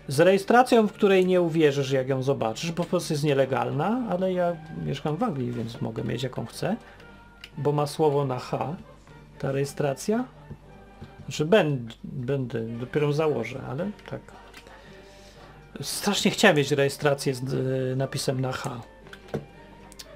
[0.07, 4.33] z rejestracją, w której nie uwierzysz, jak ją zobaczysz, bo po prostu jest nielegalna, ale
[4.33, 4.55] ja
[4.85, 6.75] mieszkam w Anglii, więc mogę mieć jaką chcę,
[7.57, 8.75] bo ma słowo na H,
[9.39, 10.25] ta rejestracja.
[11.25, 14.21] Znaczy będę, będę dopiero założę, ale tak.
[15.81, 18.81] Strasznie chciałem mieć rejestrację z y, napisem na H.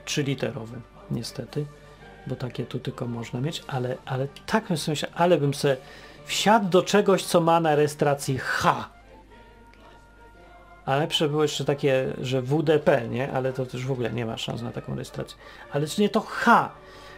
[0.06, 1.66] Trzyliterowym, niestety,
[2.28, 5.78] bo takie tu tylko można mieć, ale, ale tak bym sobie ale bym sobie
[6.26, 8.90] wsiadł do czegoś, co ma na rejestracji H.
[10.86, 13.32] A lepsze było jeszcze takie, że WDP, nie?
[13.32, 15.38] Ale to też w ogóle nie ma szans na taką rejestrację.
[15.72, 16.70] Ale czy nie to H.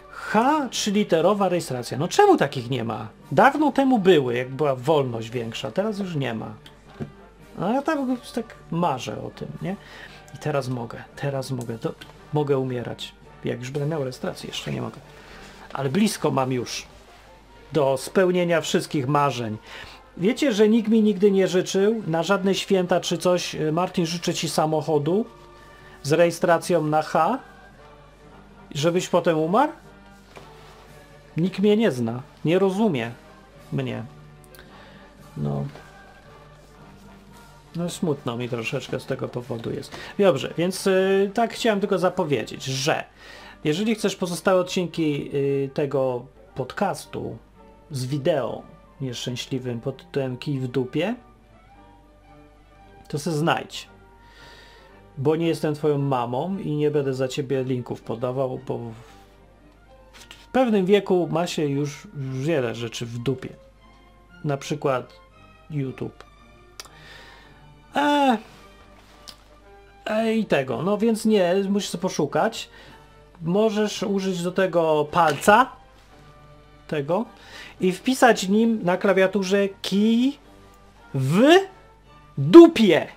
[0.09, 1.97] H, trzyliterowa rejestracja.
[1.97, 3.07] No czemu takich nie ma?
[3.31, 6.53] Dawno temu były, jak była wolność większa, teraz już nie ma.
[7.57, 7.99] No ja tak,
[8.35, 9.75] tak marzę o tym, nie?
[10.35, 11.93] I teraz mogę, teraz mogę, to
[12.33, 13.13] mogę umierać.
[13.45, 14.97] Jak już będę miał rejestrację, jeszcze nie mogę.
[15.73, 16.85] Ale blisko mam już
[17.71, 19.57] do spełnienia wszystkich marzeń.
[20.17, 23.55] Wiecie, że nikt mi nigdy nie życzył na żadne święta czy coś.
[23.55, 25.25] Y, Martin życzy ci samochodu
[26.03, 27.39] z rejestracją na H,
[28.75, 29.71] żebyś potem umarł?
[31.37, 33.11] Nikt mnie nie zna, nie rozumie
[33.71, 34.03] mnie.
[35.37, 35.65] No,
[37.75, 39.97] no smutno mi troszeczkę z tego powodu jest.
[40.19, 43.03] Dobrze, więc yy, tak chciałem tylko zapowiedzieć, że
[43.63, 47.37] jeżeli chcesz pozostałe odcinki yy, tego podcastu
[47.91, 48.63] z wideo
[49.01, 51.15] nieszczęśliwym pod tytułem Kij w dupie,
[53.07, 53.87] to se znajdź.
[55.17, 58.79] Bo nie jestem twoją mamą i nie będę za ciebie linków podawał, bo
[60.13, 63.49] w pewnym wieku ma się już wiele rzeczy w dupie.
[64.43, 65.13] Na przykład
[65.69, 66.30] YouTube
[67.95, 68.37] E,
[70.05, 72.69] e, I tego, no więc nie, musisz sobie poszukać.
[73.41, 75.71] Możesz użyć do tego palca,
[76.87, 77.25] tego,
[77.79, 80.37] i wpisać nim na klawiaturze kij
[81.13, 81.41] w
[82.37, 83.07] dupie.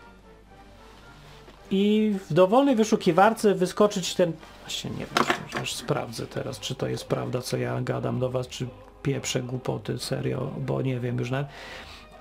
[1.70, 4.32] I w dowolnej wyszukiwarce wyskoczyć ten...
[4.60, 5.26] Właśnie nie wiem,
[5.62, 8.66] aż sprawdzę teraz, czy to jest prawda, co ja gadam do was, czy
[9.02, 11.46] pieprzę głupoty, serio, bo nie wiem już nawet.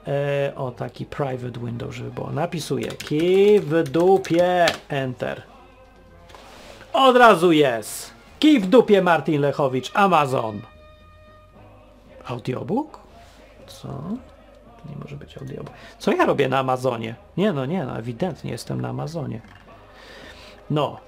[0.08, 2.32] E, o, taki private window, żeby było.
[2.32, 5.42] Napisuję kij w dupie, enter.
[6.94, 8.14] Od razu jest.
[8.40, 10.62] Kij w dupie Martin Lechowicz, Amazon.
[12.26, 13.00] Audiobook?
[13.68, 13.88] Co?
[13.88, 15.76] To nie może być audiobook.
[16.00, 17.16] Co ja robię na Amazonie?
[17.38, 19.42] Nie no, nie no, ewidentnie jestem na Amazonie.
[20.70, 21.00] No,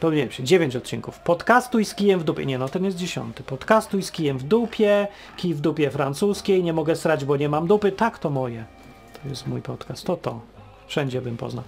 [0.00, 1.18] pomyliłem się, 9 odcinków.
[1.18, 2.46] Podcastuj z kijem w dupie.
[2.46, 3.42] Nie, no ten jest dziesiąty.
[3.42, 7.66] Podcastuj z kijem w dupie, kij w dupie francuskiej, nie mogę srać, bo nie mam
[7.66, 7.92] dupy.
[7.92, 8.64] Tak, to moje.
[9.22, 10.40] To jest mój podcast, to to.
[10.86, 11.64] Wszędzie bym poznał.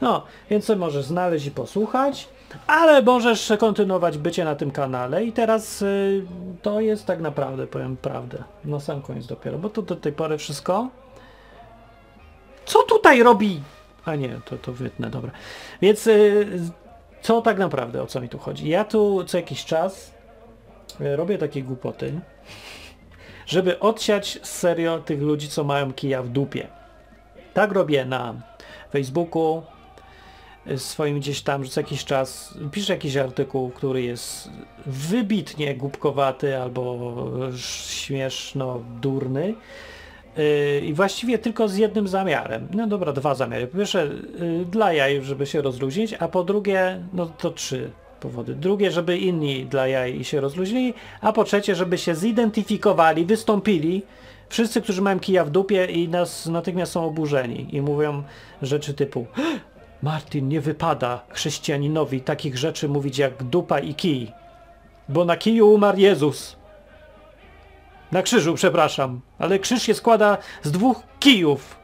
[0.00, 2.28] No, więc możesz znaleźć i posłuchać,
[2.66, 6.24] ale możesz kontynuować bycie na tym kanale i teraz y,
[6.62, 10.38] to jest tak naprawdę, powiem prawdę, na sam koniec dopiero, bo to do tej pory
[10.38, 10.88] wszystko.
[12.64, 13.60] Co tutaj robi?
[14.04, 15.30] A nie, to, to wytnę, dobra.
[15.82, 16.46] Więc y,
[17.22, 18.68] co tak naprawdę, o co mi tu chodzi?
[18.68, 20.14] Ja tu co jakiś czas
[21.00, 22.20] y, robię takie głupoty,
[23.46, 26.68] żeby odsiać serio tych ludzi, co mają kija w dupie.
[27.54, 28.34] Tak robię na
[28.92, 29.62] Facebooku,
[30.66, 34.50] y, swoim gdzieś tam, że co jakiś czas piszę jakiś artykuł, który jest
[34.86, 36.98] wybitnie głupkowaty albo
[37.56, 39.54] śmieszno durny
[40.84, 42.68] i właściwie tylko z jednym zamiarem.
[42.74, 43.66] No dobra, dwa zamiary.
[43.66, 44.08] Po pierwsze
[44.40, 48.54] yy, dla jaj, żeby się rozluźnić, a po drugie, no to trzy powody.
[48.54, 54.02] Drugie, żeby inni dla jaj się rozluźnili, a po trzecie, żeby się zidentyfikowali, wystąpili
[54.48, 58.22] wszyscy, którzy mają kija w dupie i nas natychmiast są oburzeni i mówią
[58.62, 59.26] rzeczy typu
[60.02, 64.32] Martin, nie wypada chrześcijaninowi takich rzeczy mówić jak dupa i kij,
[65.08, 66.59] bo na kiju umarł Jezus.
[68.12, 71.76] Na krzyżu, przepraszam, ale krzyż się składa z dwóch kijów.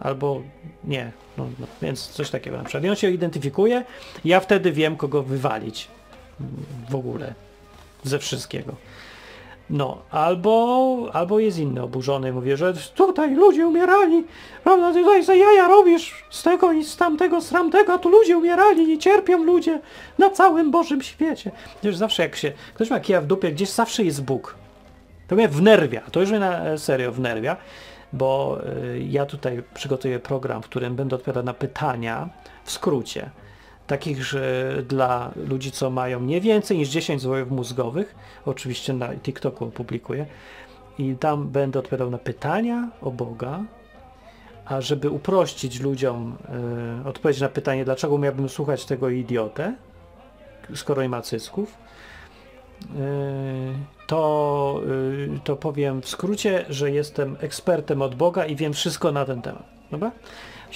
[0.00, 0.42] Albo
[0.84, 2.84] nie, no, no, więc coś takiego na przykład.
[2.84, 3.84] I on się identyfikuje,
[4.24, 5.88] ja wtedy wiem, kogo wywalić
[6.90, 7.34] w ogóle
[8.04, 8.74] ze wszystkiego.
[9.70, 14.24] No, albo, albo jest inny oburzony, mówię, że tutaj ludzie umierali,
[14.64, 18.38] prawda, tutaj za jaja robisz z tego i z tamtego, z tamtego, a tu ludzie
[18.38, 19.80] umierali i cierpią ludzie
[20.18, 21.50] na całym Bożym świecie.
[21.82, 24.59] Wiesz, zawsze jak się, ktoś ma kija w dupie, gdzieś zawsze jest Bóg.
[25.30, 27.56] To mnie wnerwia, to już mnie na serio wnerwia,
[28.12, 28.60] bo
[28.94, 32.28] y, ja tutaj przygotuję program, w którym będę odpowiadał na pytania
[32.64, 33.30] w skrócie.
[33.86, 38.14] Takich, że dla ludzi, co mają nie więcej niż 10 zwojów mózgowych,
[38.46, 40.26] oczywiście na TikToku opublikuję,
[40.98, 43.60] i tam będę odpowiadał na pytania o Boga,
[44.64, 46.36] a żeby uprościć ludziom
[47.04, 49.74] y, odpowiedź na pytanie, dlaczego miałbym słuchać tego idiotę,
[50.74, 51.74] skoro nie ma cysków,
[54.06, 59.24] to, y, to powiem w skrócie, że jestem ekspertem od Boga i wiem wszystko na
[59.24, 59.64] ten temat.
[59.90, 60.10] Dobra?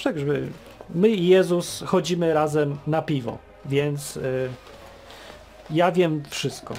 [0.03, 0.47] Tak, żeby
[0.95, 4.49] my i Jezus chodzimy razem na piwo, więc y,
[5.69, 6.73] ja wiem wszystko.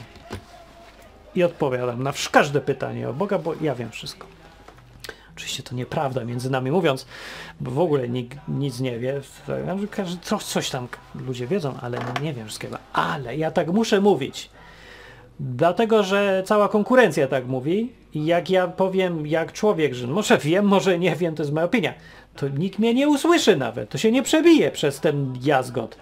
[1.35, 4.27] I odpowiadam na każde pytanie o Boga, bo ja wiem wszystko.
[5.37, 7.07] Oczywiście to nieprawda, między nami mówiąc,
[7.61, 9.21] bo w ogóle nikt nic nie wie.
[9.91, 12.79] Każdy, coś tam ludzie wiedzą, ale nie wiem wszystkiego.
[12.93, 14.51] Ale ja tak muszę mówić.
[15.41, 20.65] Dlatego, że cała konkurencja tak mówi i jak ja powiem jak człowiek, że może wiem,
[20.65, 21.95] może nie wiem, to jest moja opinia
[22.37, 25.97] to nikt mnie nie usłyszy nawet, to się nie przebije przez ten jazgot.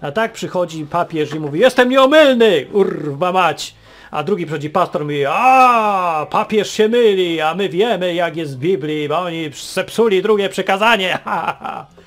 [0.00, 3.74] A tak przychodzi papież i mówi, jestem nieomylny, urwa mać.
[4.10, 8.56] A drugi przychodzi pastor i mówi, a papież się myli, a my wiemy jak jest
[8.56, 11.18] w Biblii, bo oni zepsuli drugie przekazanie.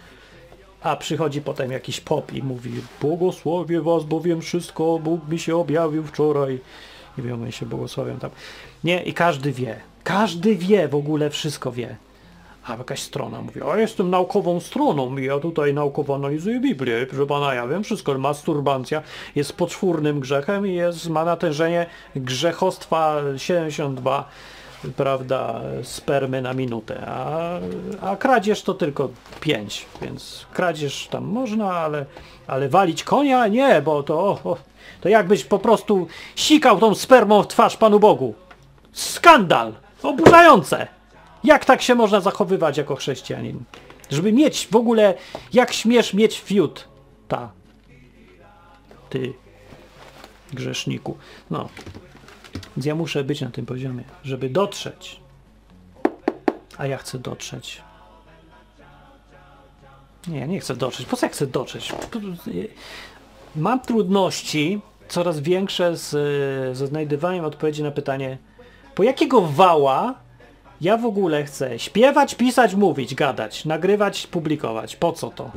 [0.84, 5.56] A przychodzi potem jakiś pop i mówi, błogosławię was, bo wiem wszystko, Bóg mi się
[5.56, 6.60] objawił wczoraj.
[7.18, 8.32] Nie wiem, oni się błogosławią tam.
[8.84, 9.76] Nie, i każdy wie.
[10.04, 11.96] Każdy wie, w ogóle wszystko wie.
[12.66, 17.06] A jakaś strona mówi, a jestem naukową stroną i ja tutaj naukowo analizuję Biblię.
[17.10, 19.02] Proszę pana, ja wiem wszystko, masturbancja
[19.36, 24.30] jest poczwórnym grzechem i jest, ma natężenie grzechostwa 72
[24.96, 27.60] prawda, spermy na minutę, a,
[28.02, 32.06] a kradzież to tylko 5, więc kradzież tam można, ale,
[32.48, 34.40] ale walić konia nie, bo to,
[35.02, 38.34] to jakbyś po prostu sikał tą spermą w twarz Panu Bogu.
[38.92, 39.74] Skandal!
[40.04, 40.88] Oburzające!
[41.44, 43.64] Jak tak się można zachowywać jako chrześcijanin?
[44.10, 45.14] Żeby mieć w ogóle,
[45.54, 46.88] jak śmiesz mieć fiut?
[47.28, 47.52] Ta.
[49.10, 49.34] Ty.
[50.54, 51.18] Grzeszniku.
[51.50, 51.70] No.
[52.78, 55.22] Więc ja muszę być na tym poziomie, żeby dotrzeć.
[56.78, 57.82] A ja chcę dotrzeć.
[60.28, 61.06] Nie, nie chcę dotrzeć.
[61.06, 61.94] Po co ja chcę dotrzeć?
[63.56, 66.10] Mam trudności coraz większe z,
[66.78, 68.38] ze znajdywaniem odpowiedzi na pytanie,
[68.96, 70.16] po jakiego wała
[70.82, 74.96] ja w ogóle chcę śpiewać, pisać, mówić, gadać, nagrywać, publikować.
[74.96, 75.52] Po co to?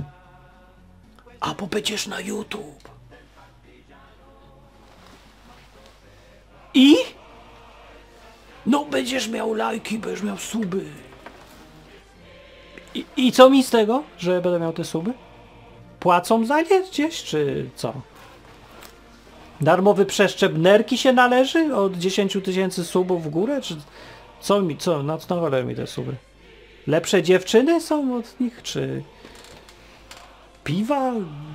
[1.40, 2.93] A bo będziesz na YouTube.
[6.74, 6.96] I?
[8.66, 10.84] No będziesz miał lajki, będziesz miał suby.
[12.94, 15.12] I, I co mi z tego, że będę miał te suby?
[16.00, 17.94] Płacą za nie gdzieś, czy co?
[19.60, 23.76] Darmowy przeszczep nerki się należy od 10 tysięcy subów w górę, czy...
[24.40, 26.14] Co mi, co, na co nawalają mi te suby?
[26.86, 29.02] Lepsze dziewczyny są od nich, czy
[30.64, 31.12] piwa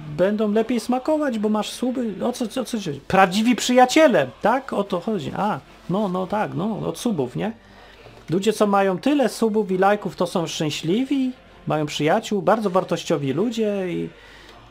[0.09, 2.25] będą lepiej smakować, bo masz suby.
[2.25, 2.77] O co, co, co?
[3.07, 4.73] Prawdziwi przyjaciele, tak?
[4.73, 5.31] O to chodzi.
[5.37, 7.51] A, no, no tak, no, od subów, nie?
[8.29, 11.31] Ludzie, co mają tyle subów i lajków, to są szczęśliwi,
[11.67, 14.09] mają przyjaciół, bardzo wartościowi ludzie i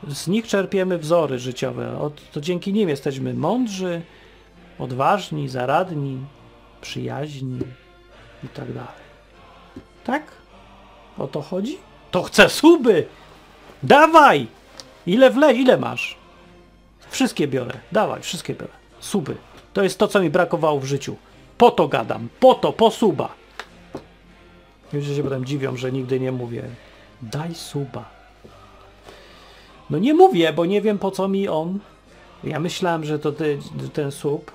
[0.08, 1.98] z nich czerpiemy wzory życiowe.
[1.98, 4.02] Od, to dzięki nim jesteśmy mądrzy,
[4.78, 6.18] odważni, zaradni,
[6.80, 7.58] przyjaźni
[8.44, 9.08] i tak dalej.
[10.04, 10.22] Tak?
[11.18, 11.78] O to chodzi?
[12.10, 13.06] To chcę suby!
[13.82, 14.46] Dawaj!
[15.08, 16.16] Ile wle, ile masz?
[17.10, 17.78] Wszystkie biorę.
[17.92, 18.72] Dawaj, wszystkie biorę.
[19.00, 19.36] Suby.
[19.72, 21.16] To jest to, co mi brakowało w życiu.
[21.58, 22.28] Po to gadam.
[22.40, 23.34] Po to, po suba.
[24.92, 26.62] Ludzie się potem dziwią, że nigdy nie mówię.
[27.22, 28.04] Daj suba.
[29.90, 31.78] No nie mówię, bo nie wiem po co mi on.
[32.44, 33.58] Ja myślałem, że to ty,
[33.92, 34.50] ten sub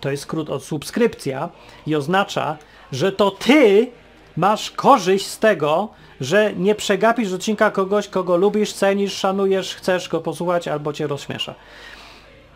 [0.00, 1.48] to jest skrót od subskrypcja
[1.86, 2.56] i oznacza,
[2.92, 3.90] że to ty
[4.36, 5.88] masz korzyść z tego,
[6.20, 11.54] że nie przegapisz odcinka kogoś, kogo lubisz, cenisz, szanujesz, chcesz go posłuchać albo cię rozśmiesza.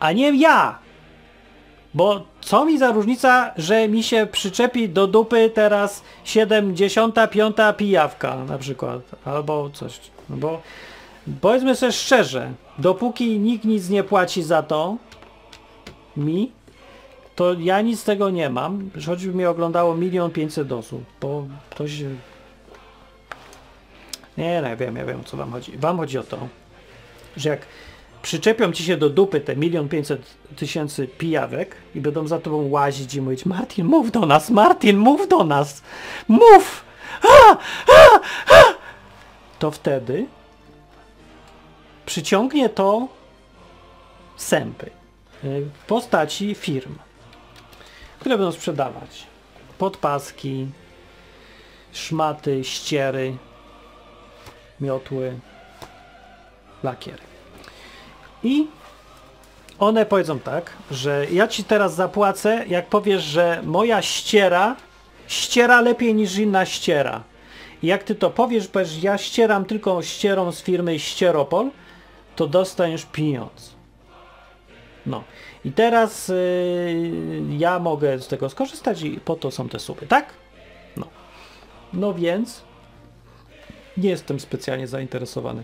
[0.01, 0.79] A nie ja!
[1.95, 8.59] Bo co mi za różnica, że mi się przyczepi do dupy teraz 75 pijawka na
[8.59, 10.01] przykład, albo coś.
[10.31, 10.61] No bo
[11.41, 14.97] powiedzmy sobie szczerze, dopóki nikt nic nie płaci za to,
[16.17, 16.53] mi,
[17.37, 21.45] to ja nic z tego nie mam, choćby mnie oglądało milion pięćset osób, bo
[21.77, 22.11] to się...
[24.41, 25.79] Nie, no ja wiem, ja wiem o co wam chodzi.
[25.79, 26.49] Wam chodzi o to,
[27.37, 27.61] że jak
[28.23, 30.23] przyczepią ci się do dupy te milion pięćset
[30.57, 35.29] tysięcy pijawek i będą za tobą łazić i mówić Martin, mów do nas, Martin, mów
[35.29, 35.83] do nas,
[36.29, 36.85] mów!
[39.59, 40.27] To wtedy
[42.07, 43.09] przyciągnie to
[44.37, 44.91] sępy
[45.43, 46.95] w postaci firm,
[48.21, 49.27] które będą sprzedawać
[49.79, 50.67] podpaski,
[51.93, 53.37] szmaty, ściery,
[54.81, 55.39] miotły,
[56.83, 57.23] lakiery.
[58.43, 58.67] I
[59.79, 64.77] one powiedzą tak, że ja ci teraz zapłacę, jak powiesz, że moja ściera
[65.31, 67.23] ściera lepiej niż inna ściera.
[67.83, 71.71] I jak ty to powiesz, powiesz, ja ścieram tylko ścierą z firmy Ścieropol,
[72.37, 73.75] to dostaniesz pieniądz.
[75.07, 75.25] No.
[75.65, 80.33] I teraz yy, ja mogę z tego skorzystać i po to są te suby, tak?
[80.97, 81.07] No.
[81.93, 82.63] No więc
[83.97, 85.63] nie jestem specjalnie zainteresowany.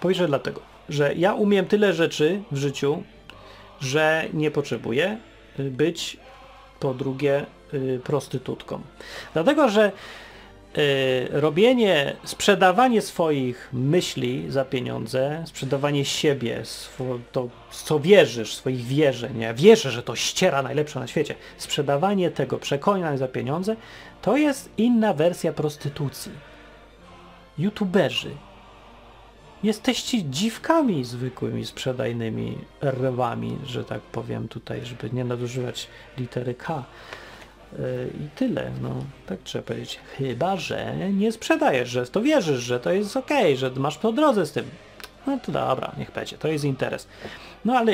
[0.00, 3.02] Powiedzę dlatego, że ja umiem tyle rzeczy w życiu,
[3.80, 5.18] że nie potrzebuję
[5.58, 6.16] y, być
[6.80, 8.80] po drugie y, prostytutką.
[9.32, 9.92] Dlatego, że
[10.78, 16.62] y, robienie, sprzedawanie swoich myśli za pieniądze, sprzedawanie siebie,
[17.32, 22.58] to co wierzysz, swoich wierzeń, ja wierzę, że to ściera najlepsza na świecie, sprzedawanie tego
[22.58, 23.76] przekonań za pieniądze,
[24.22, 26.51] to jest inna wersja prostytucji.
[27.62, 28.30] YouTuberzy
[29.62, 35.88] Jesteście dziwkami zwykłymi, sprzedajnymi rwami, że tak powiem tutaj, żeby nie nadużywać
[36.18, 36.84] litery K.
[37.72, 37.78] Yy,
[38.20, 38.90] I tyle, no,
[39.26, 40.00] tak trzeba powiedzieć.
[40.18, 44.46] Chyba, że nie sprzedajesz, że to wierzysz, że to jest ok, że masz po drodze
[44.46, 44.64] z tym.
[45.26, 47.08] No to dobra, niech będzie, to jest interes.
[47.64, 47.92] No ale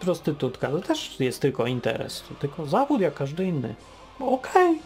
[0.00, 3.74] prostytutka to też jest tylko interes, to tylko zawód jak każdy inny.
[4.20, 4.78] Okej, okay.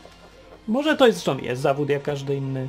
[0.68, 2.68] może to jest, zresztą jest zawód jak każdy inny.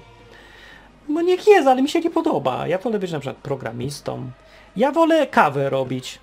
[1.10, 2.68] No niech jest, ale mi się nie podoba.
[2.68, 4.32] Ja wolę być na przykład programistą.
[4.76, 6.20] Ja wolę kawę robić.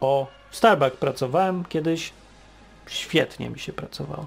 [0.00, 2.12] O, w Starbucks pracowałem kiedyś.
[2.86, 4.26] Świetnie mi się pracowało.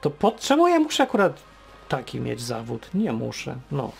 [0.00, 1.32] To po czemu ja muszę akurat
[1.88, 2.90] taki mieć zawód?
[2.94, 3.56] Nie muszę.
[3.72, 3.92] No,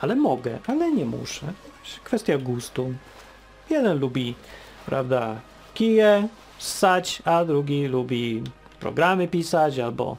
[0.00, 1.52] ale mogę, ale nie muszę.
[2.04, 2.94] Kwestia gustu.
[3.70, 4.34] Jeden lubi,
[4.86, 5.40] prawda,
[5.74, 6.28] kije
[6.58, 8.42] ssać, a drugi lubi
[8.80, 10.16] programy pisać albo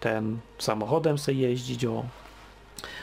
[0.00, 1.84] ten samochodem sobie jeździć.
[1.84, 2.04] O,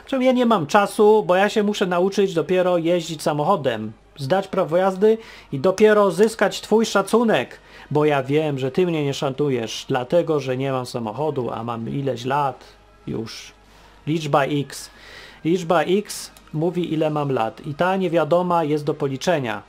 [0.05, 4.77] Przynajmniej ja nie mam czasu, bo ja się muszę nauczyć dopiero jeździć samochodem, zdać prawo
[4.77, 5.17] jazdy
[5.51, 7.59] i dopiero zyskać twój szacunek,
[7.91, 11.89] bo ja wiem, że ty mnie nie szantujesz, dlatego, że nie mam samochodu, a mam
[11.89, 12.63] ileś lat
[13.07, 13.51] już.
[14.07, 14.89] Liczba X.
[15.45, 19.61] Liczba X mówi ile mam lat i ta niewiadoma jest do policzenia.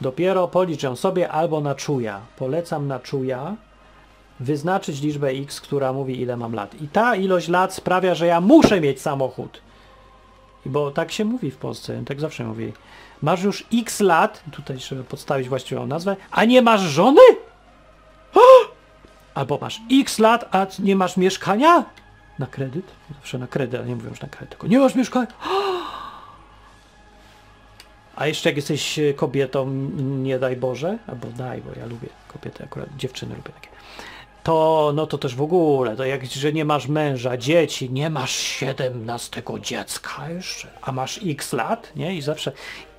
[0.00, 2.20] Dopiero policzę sobie albo na czuja.
[2.36, 3.56] Polecam na czuja
[4.40, 6.74] wyznaczyć liczbę x, która mówi ile mam lat.
[6.82, 9.65] I ta ilość lat sprawia, że ja muszę mieć samochód.
[10.66, 12.72] Bo tak się mówi w Polsce, tak zawsze mówi.
[13.22, 17.20] Masz już x lat, tutaj trzeba podstawić właściwą nazwę, a nie masz żony?
[19.34, 21.84] Albo masz x lat, a nie masz mieszkania?
[22.38, 22.86] Na kredyt?
[23.14, 25.26] Zawsze na kredyt, ale nie mówią już na kredyt, tylko nie masz mieszkania?
[28.16, 32.88] A jeszcze jak jesteś kobietą, nie daj Boże, albo daj, bo ja lubię kobiety, akurat
[32.96, 33.68] dziewczyny lubię takie
[34.46, 38.36] to no to też w ogóle, to jak, że nie masz męża, dzieci, nie masz
[38.36, 42.14] 17 dziecka jeszcze, a masz x lat, nie?
[42.14, 42.52] I zawsze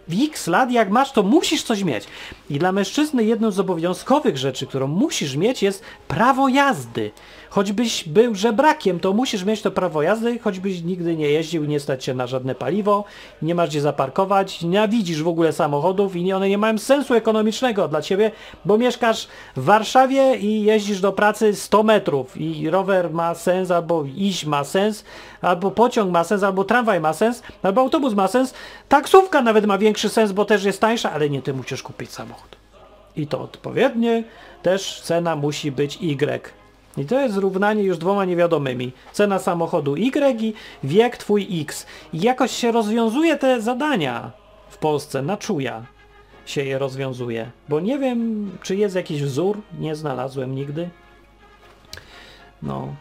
[0.07, 2.05] w x lat, jak masz, to musisz coś mieć.
[2.49, 7.11] I dla mężczyzny jedną z obowiązkowych rzeczy, którą musisz mieć, jest prawo jazdy.
[7.49, 12.05] Choćbyś był żebrakiem, to musisz mieć to prawo jazdy, choćbyś nigdy nie jeździł, nie stać
[12.05, 13.03] się na żadne paliwo,
[13.41, 18.01] nie masz gdzie zaparkować, nienawidzisz w ogóle samochodów i one nie mają sensu ekonomicznego dla
[18.01, 18.31] ciebie,
[18.65, 24.03] bo mieszkasz w Warszawie i jeździsz do pracy 100 metrów i rower ma sens, albo
[24.15, 25.03] iść ma sens,
[25.41, 28.53] albo pociąg ma sens, albo tramwaj ma sens, albo autobus ma sens,
[28.89, 32.57] taksówka nawet ma większy sens, bo też jest tańsza, ale nie ty musisz kupić samochód.
[33.15, 34.23] I to odpowiednie
[34.61, 36.66] też cena musi być Y.
[36.97, 38.91] I to jest zrównanie już dwoma niewiadomymi.
[39.11, 41.85] Cena samochodu Y i wiek twój X.
[42.13, 44.31] I jakoś się rozwiązuje te zadania
[44.69, 45.85] w Polsce, na czuja
[46.45, 47.51] się je rozwiązuje.
[47.69, 50.89] Bo nie wiem, czy jest jakiś wzór, nie znalazłem nigdy.
[52.61, 52.95] No.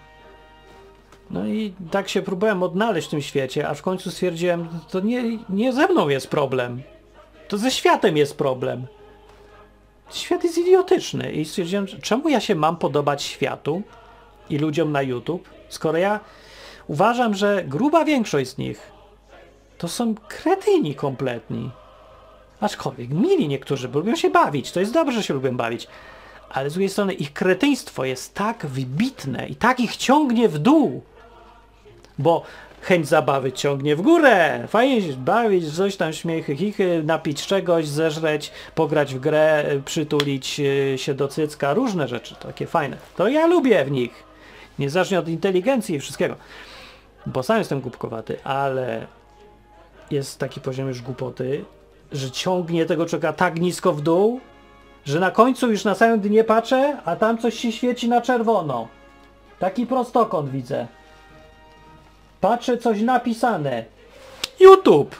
[1.30, 5.38] No i tak się próbowałem odnaleźć w tym świecie, a w końcu stwierdziłem, to nie,
[5.48, 6.82] nie ze mną jest problem.
[7.48, 8.86] To ze światem jest problem.
[10.10, 13.82] Świat jest idiotyczny i stwierdziłem, czemu ja się mam podobać światu
[14.50, 16.20] i ludziom na YouTube, skoro ja
[16.86, 18.96] uważam, że gruba większość z nich
[19.78, 21.70] to są kretyni kompletni.
[22.60, 25.88] Aczkolwiek mili niektórzy, bo lubią się bawić, to jest dobrze, że się lubią bawić.
[26.50, 31.02] Ale z drugiej strony ich kretyństwo jest tak wybitne i tak ich ciągnie w dół.
[32.18, 32.42] Bo
[32.80, 34.64] chęć zabawy ciągnie w górę.
[34.68, 40.98] Fajnie się bawić, coś tam śmiechy, chichy, napić czegoś, zeżreć, pograć w grę, przytulić e,
[40.98, 42.96] się do cycka, różne rzeczy takie fajne.
[43.16, 44.24] To ja lubię w nich.
[44.78, 46.36] Niezależnie od inteligencji i wszystkiego.
[47.26, 49.06] Bo sam jestem głupkowaty, ale
[50.10, 51.64] jest taki poziom już głupoty,
[52.12, 54.40] że ciągnie tego człowieka tak nisko w dół,
[55.04, 58.88] że na końcu już na samym dnie patrzę, a tam coś się świeci na czerwono.
[59.58, 60.86] Taki prostokąt widzę.
[62.40, 63.84] Patrzę coś napisane.
[64.60, 65.16] YouTube!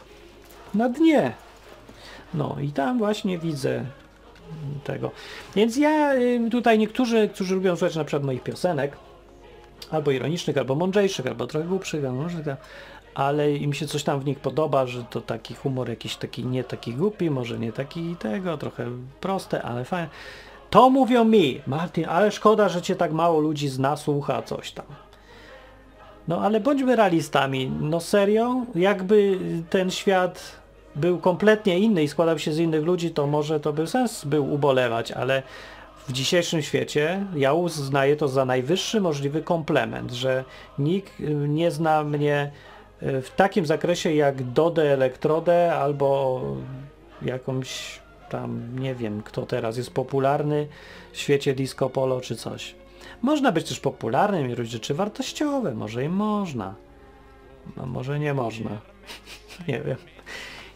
[0.75, 1.33] Na dnie.
[2.35, 3.85] No i tam właśnie widzę
[4.85, 5.11] tego.
[5.55, 6.13] Więc ja
[6.51, 8.97] tutaj niektórzy, którzy lubią słuchać na przykład moich piosenek,
[9.91, 12.47] albo ironicznych, albo mądrzejszych, albo trochę głupszych, albo różnych,
[13.15, 16.65] ale im się coś tam w nich podoba, że to taki humor jakiś taki nie
[16.65, 18.87] taki głupi, może nie taki tego, trochę
[19.21, 20.09] proste, ale fajne.
[20.71, 24.87] To mówią mi, Martin, ale szkoda, że cię tak mało ludzi zna, słucha coś tam.
[26.29, 27.73] No ale bądźmy realistami.
[27.81, 29.39] No serio, jakby
[29.71, 30.57] ten świat
[30.97, 34.53] był kompletnie inny i składał się z innych ludzi, to może to by sens był
[34.53, 35.43] ubolewać, ale
[36.09, 40.45] w dzisiejszym świecie ja uznaję to za najwyższy możliwy komplement, że
[40.79, 41.13] nikt
[41.49, 42.51] nie zna mnie
[43.01, 46.41] e, w takim zakresie jak Dodę Elektrodę albo
[47.23, 50.67] jakąś tam, nie wiem kto teraz jest popularny
[51.13, 52.75] w świecie disco polo czy coś.
[53.23, 56.75] Można być też popularnym i robić rzeczy wartościowe, może i można.
[57.77, 58.71] No może nie można.
[59.69, 59.97] nie wiem.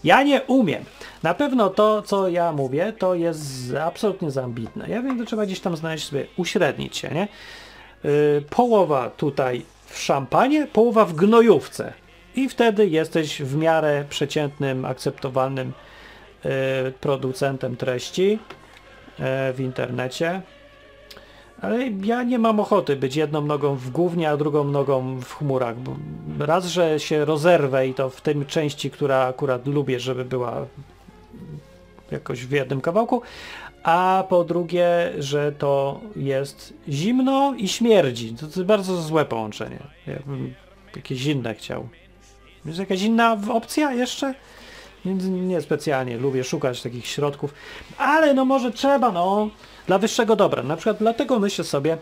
[0.04, 0.84] Ja nie umiem.
[1.22, 4.88] Na pewno to, co ja mówię, to jest absolutnie zambitne.
[4.88, 7.28] Ja wiem, że trzeba gdzieś tam znaleźć sobie, uśrednić się, nie?
[8.04, 11.92] Yy, połowa tutaj w szampanie, połowa w gnojówce.
[12.34, 15.72] I wtedy jesteś w miarę przeciętnym, akceptowalnym
[16.44, 16.50] yy,
[17.00, 20.42] producentem treści yy, w internecie.
[21.60, 25.76] Ale ja nie mam ochoty być jedną nogą w głównie, a drugą nogą w chmurach.
[25.78, 25.96] Bo
[26.38, 30.66] raz, że się rozerwę i to w tym części, która akurat lubię, żeby była
[32.10, 33.22] jakoś w jednym kawałku,
[33.82, 38.34] a po drugie, że to jest zimno i śmierdzi.
[38.34, 39.82] To, to bardzo złe połączenie.
[40.06, 40.54] Ja bym
[40.96, 41.88] jakieś inne chciał.
[42.64, 44.34] Jest jakaś inna opcja jeszcze?
[45.04, 47.54] Więc nie specjalnie lubię szukać takich środków,
[47.98, 49.50] ale no może trzeba, no
[49.90, 50.62] dla wyższego dobra.
[50.62, 51.98] Na przykład dlatego myślę sobie,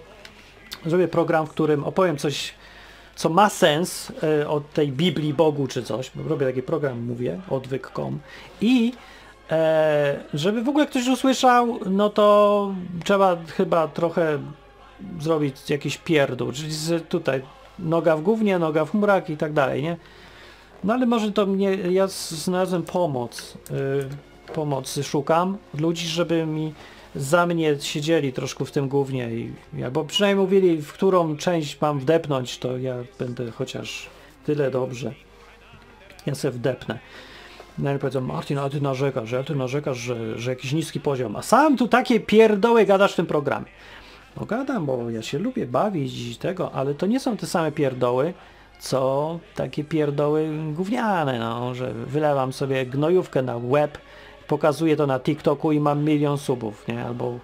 [0.86, 2.54] zrobię program, w którym opowiem coś,
[3.16, 4.12] co ma sens
[4.42, 8.18] y, od tej Biblii Bogu czy coś, robię taki program, mówię, odwyk.com
[8.60, 8.92] i
[9.50, 12.74] e, żeby w ogóle ktoś usłyszał, no to
[13.04, 14.38] trzeba chyba trochę
[15.20, 16.70] zrobić jakiś pierdół, czyli
[17.08, 17.42] tutaj
[17.78, 19.96] noga w głównie, noga w chmurach i tak dalej, nie?
[20.84, 23.54] No ale może to mnie, ja znalazłem pomoc,
[24.50, 26.74] y, pomocy szukam ludzi, żeby mi
[27.14, 29.52] za mnie siedzieli troszkę w tym głównie i
[29.84, 34.10] albo przynajmniej mówili, w którą część mam wdepnąć, to ja będę chociaż
[34.46, 35.12] tyle dobrze.
[36.26, 36.98] Ja se wdepnę.
[37.78, 41.36] No i powiedzą, Martin, a ty narzekasz, a ty narzekasz, że, że jakiś niski poziom,
[41.36, 43.66] a sam tu takie pierdoły gadasz w tym programie.
[44.36, 47.72] No gadam, bo ja się lubię bawić i tego, ale to nie są te same
[47.72, 48.34] pierdoły,
[48.78, 53.98] co takie pierdoły gówniane, no, że wylewam sobie gnojówkę na web,
[54.48, 57.04] pokazuję to na TikToku i mam milion subów, nie?
[57.04, 57.38] Albo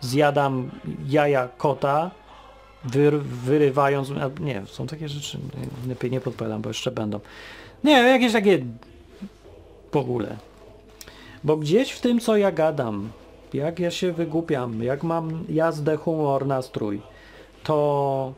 [0.00, 0.70] zjadam
[1.08, 2.10] jaja kota,
[2.84, 5.38] wyr wyrywając, nie, są takie rzeczy,
[5.88, 7.20] lepiej nie podpowiadam, bo jeszcze będą.
[7.84, 8.64] Nie, jakieś takie
[9.92, 10.36] w ogóle.
[11.44, 13.10] Bo gdzieś w tym, co ja gadam,
[13.54, 17.00] jak ja się wygłupiam, jak mam jazdę, humor, nastrój,
[17.64, 18.32] to,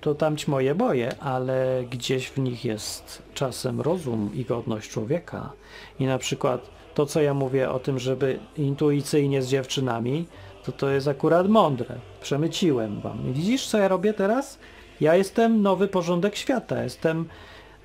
[0.00, 5.52] to tam ci moje boje, ale gdzieś w nich jest czasem rozum i godność człowieka.
[5.98, 10.26] I na przykład to, co ja mówię o tym, żeby intuicyjnie z dziewczynami,
[10.64, 11.94] to to jest akurat mądre.
[12.20, 13.32] Przemyciłem wam.
[13.32, 14.58] Widzisz, co ja robię teraz?
[15.00, 17.28] Ja jestem nowy porządek świata, jestem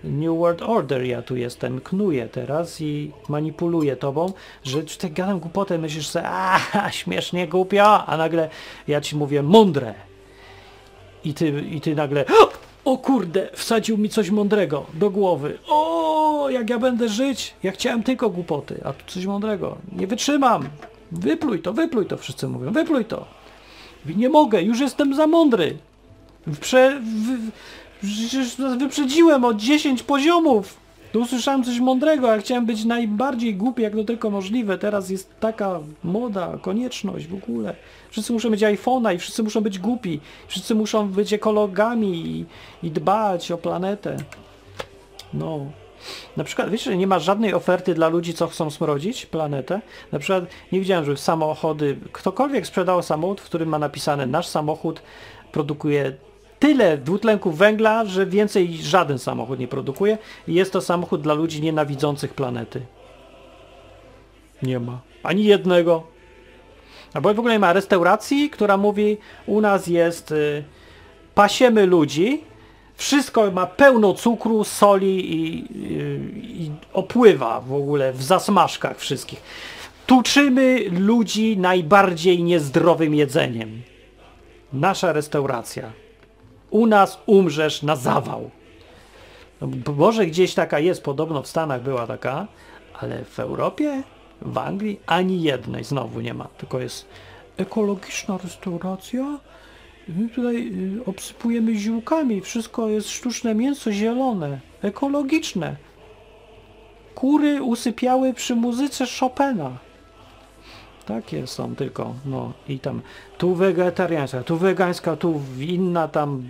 [0.03, 4.33] New World Order, ja tu jestem, knuję teraz i manipuluję tobą,
[4.63, 6.59] że tutaj gadam głupotę, myślisz sobie, a
[6.91, 8.49] śmiesznie głupio, a nagle
[8.87, 9.93] ja ci mówię mądre.
[11.23, 12.25] I ty, i ty nagle,
[12.87, 15.57] o kurde, wsadził mi coś mądrego do głowy.
[15.67, 17.53] O, jak ja będę żyć?
[17.63, 19.77] Ja chciałem tylko głupoty, a tu coś mądrego.
[19.91, 20.69] Nie wytrzymam.
[21.11, 23.25] Wypluj to, wypluj to, wszyscy mówią, wypluj to.
[24.15, 25.77] Nie mogę, już jestem za mądry.
[26.61, 27.01] Prze,
[28.01, 30.77] wy, wyprzedziłem o 10 poziomów.
[31.17, 34.77] Tu usłyszałem coś mądrego, ja chciałem być najbardziej głupi, jak to tylko możliwe.
[34.77, 37.75] Teraz jest taka moda, konieczność w ogóle.
[38.09, 40.19] Wszyscy muszą mieć iPhone'a i wszyscy muszą być głupi.
[40.47, 42.45] Wszyscy muszą być ekologami i,
[42.87, 44.17] i dbać o planetę.
[45.33, 45.59] No.
[46.37, 49.81] Na przykład, wiesz, że nie ma żadnej oferty dla ludzi, co chcą smrodzić planetę?
[50.11, 55.01] Na przykład nie widziałem, żeby samochody, ktokolwiek sprzedał samochód, w którym ma napisane nasz samochód
[55.51, 56.13] produkuje
[56.59, 61.61] tyle dwutlenku węgla, że więcej żaden samochód nie produkuje i jest to samochód dla ludzi
[61.61, 62.81] nienawidzących planety.
[64.61, 64.99] Nie ma.
[65.23, 66.03] Ani jednego.
[67.13, 70.63] Albo w ogóle nie ma restauracji, która mówi u nas jest y,
[71.35, 72.43] pasiemy ludzi,
[72.95, 79.41] wszystko ma pełno cukru, soli i, y, i opływa w ogóle w zasmażkach wszystkich.
[80.05, 83.81] Tuczymy ludzi najbardziej niezdrowym jedzeniem.
[84.73, 85.91] Nasza restauracja.
[86.77, 88.49] U nas umrzesz na zawał.
[89.61, 92.47] No, może gdzieś taka jest, podobno w Stanach była taka,
[92.93, 94.03] ale w Europie,
[94.41, 96.47] w Anglii ani jednej znowu nie ma.
[96.57, 97.05] Tylko jest
[97.57, 99.39] ekologiczna restauracja.
[100.07, 100.55] My tutaj
[100.97, 105.75] y, obsypujemy ziółkami, wszystko jest sztuczne mięso zielone, ekologiczne.
[107.15, 109.77] Kury usypiały przy muzyce Chopina.
[111.05, 113.01] Takie są tylko, no i tam
[113.37, 116.43] tu wegetariańska, tu wegańska, tu inna tam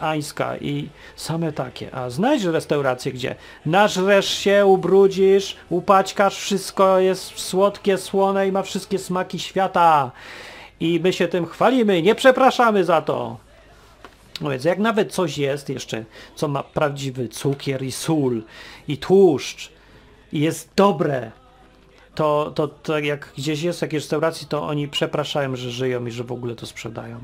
[0.00, 1.94] ańska i same takie.
[1.94, 3.34] A znajdź restaurację, gdzie
[3.66, 10.10] nażresz się, ubrudzisz, upaćkasz, wszystko jest słodkie, słone i ma wszystkie smaki świata.
[10.80, 13.36] I my się tym chwalimy, nie przepraszamy za to.
[14.40, 18.42] No więc jak nawet coś jest jeszcze, co ma prawdziwy cukier i sól
[18.88, 19.72] i tłuszcz
[20.32, 21.30] i jest dobre,
[22.14, 26.10] to, to, to jak gdzieś jest w jakiejś restauracji, to oni przepraszają, że żyją i
[26.10, 27.18] że w ogóle to sprzedają.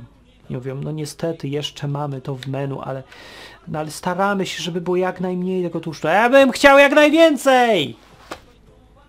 [0.51, 3.03] I mówią, no niestety jeszcze mamy to w menu, ale,
[3.68, 6.07] no ale staramy się, żeby było jak najmniej tego tłuszczu.
[6.07, 7.97] Ja bym chciał jak najwięcej!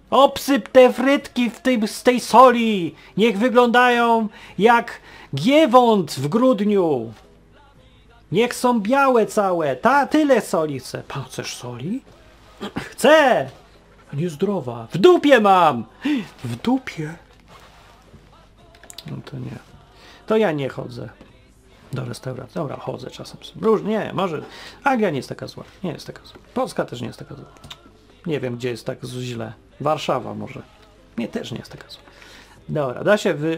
[0.10, 2.96] Obsyp te frytki w tej, z tej soli!
[3.18, 4.28] Niech wyglądają
[4.58, 5.02] jak
[5.36, 7.14] giewont w grudniu!
[8.32, 9.76] Niech są białe całe!
[9.76, 11.04] Ta, tyle soli chcę.
[11.08, 12.02] Pan chcesz soli?
[12.92, 13.50] Chcę!
[14.14, 14.88] Niezdrowa.
[14.92, 15.86] W dupie mam!
[16.44, 17.16] W dupie?
[19.12, 19.60] No to nie.
[20.26, 21.10] To ja nie chodzę
[21.96, 22.56] do restauracji.
[22.56, 23.38] Dobra, chodzę czasem.
[23.62, 24.42] Róż, nie, może.
[24.84, 25.64] Anglia nie jest taka zła.
[25.84, 26.38] Nie jest taka zła.
[26.54, 27.46] Polska też nie jest taka zła.
[28.26, 29.54] Nie wiem, gdzie jest tak źle.
[29.82, 30.62] Warszawa może.
[31.18, 32.02] Nie, też nie jest taka zła.
[32.70, 33.58] Dobra, da się wy,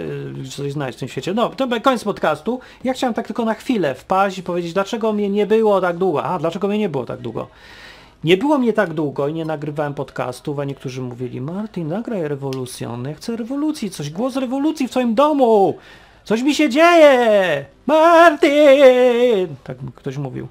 [0.55, 1.33] coś znaleźć w tym świecie.
[1.33, 2.59] No, to koniec podcastu.
[2.83, 6.23] Ja chciałem tak tylko na chwilę wpaść i powiedzieć, dlaczego mnie nie było tak długo.
[6.23, 7.47] A, dlaczego mnie nie było tak długo?
[8.23, 13.05] Nie było mnie tak długo i nie nagrywałem podcastów, a niektórzy mówili, Martin, nagraj rewolucjon,
[13.05, 15.77] ja chcę rewolucji, coś, głos rewolucji w swoim domu,
[16.27, 19.55] coś mi się dzieje, Martin!
[19.63, 20.47] Tak ktoś mówił.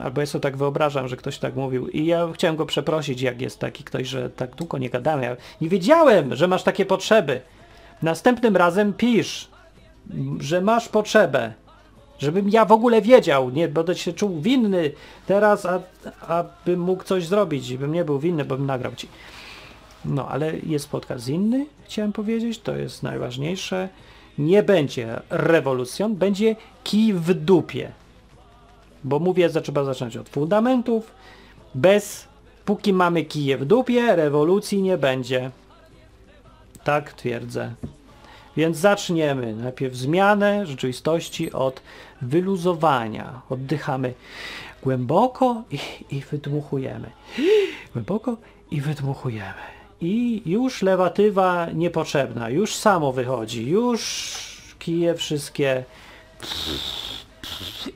[0.00, 3.40] Albo ja sobie tak wyobrażam, że ktoś tak mówił i ja chciałem go przeprosić, jak
[3.40, 5.22] jest taki ktoś, że tak długo nie gadałem.
[5.22, 7.40] Ja nie wiedziałem, że masz takie potrzeby.
[8.02, 9.48] Następnym razem pisz,
[10.40, 11.52] że masz potrzebę.
[12.18, 14.92] Żebym ja w ogóle wiedział, nie będę się czuł winny
[15.26, 15.80] teraz, a,
[16.20, 19.08] a bym mógł coś zrobić, bym nie był winny, bo bym nagrał ci.
[20.04, 23.88] No, ale jest podcast inny, chciałem powiedzieć, to jest najważniejsze.
[24.38, 27.92] Nie będzie rewolucjon, będzie kij w dupie.
[29.04, 31.10] Bo mówię, że trzeba zacząć od fundamentów.
[31.74, 32.28] Bez,
[32.64, 35.50] póki mamy kije w dupie, rewolucji nie będzie.
[36.84, 37.74] Tak twierdzę.
[38.56, 41.82] Więc zaczniemy najpierw zmianę rzeczywistości od
[42.22, 43.40] wyluzowania.
[43.50, 44.14] Oddychamy
[44.82, 45.78] głęboko i,
[46.16, 47.10] i wydmuchujemy.
[47.92, 48.36] Głęboko
[48.70, 49.74] i wydmuchujemy.
[50.04, 54.30] I już lewatywa niepotrzebna, już samo wychodzi, już
[54.78, 55.84] kije wszystkie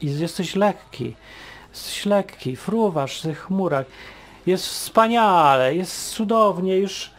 [0.01, 1.15] i jesteś lekki,
[1.71, 3.87] jesteś lekki, fruwasz w tych chmurach,
[4.47, 7.11] jest wspaniale, jest cudownie, już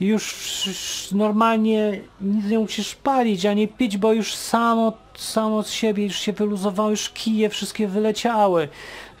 [0.00, 6.16] już normalnie nic nie musisz palić, ani pić, bo już samo, samo z siebie już
[6.16, 8.68] się wyluzowały, już kije wszystkie wyleciały.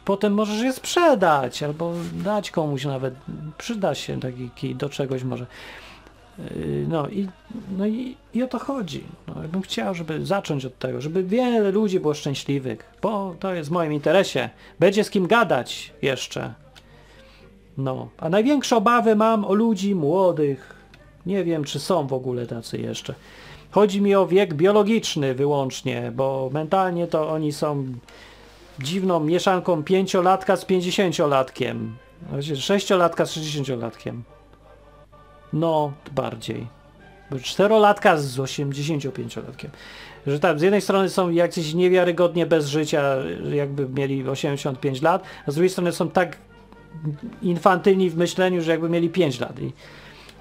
[0.08, 3.14] Potem możesz je sprzedać, albo dać komuś nawet.
[3.58, 5.46] Przyda się taki kij do czegoś może.
[6.38, 7.28] Yy, No i,
[7.78, 9.04] no i, i o to chodzi.
[9.26, 13.54] No, ja bym chciał, żeby zacząć od tego, żeby wiele ludzi było szczęśliwych, bo to
[13.54, 14.50] jest w moim interesie.
[14.80, 16.54] Będzie z kim gadać jeszcze.
[17.78, 20.74] No, a największe obawy mam o ludzi młodych.
[21.26, 23.14] Nie wiem, czy są w ogóle tacy jeszcze.
[23.70, 27.84] Chodzi mi o wiek biologiczny wyłącznie, bo mentalnie to oni są
[28.80, 31.96] dziwną mieszanką pięciolatka z pięćdziesięciolatkiem.
[32.56, 34.22] Sześciolatka z sześćdziesięciolatkiem.
[35.52, 36.66] No, bardziej.
[37.42, 39.68] Czterolatka z 85-latkiem.
[40.26, 43.16] Że tam z jednej strony są jacyś niewiarygodnie bez życia,
[43.52, 46.36] jakby mieli 85 lat, a z drugiej strony są tak
[47.42, 49.60] infantylni w myśleniu, że jakby mieli 5 lat.
[49.60, 49.72] I,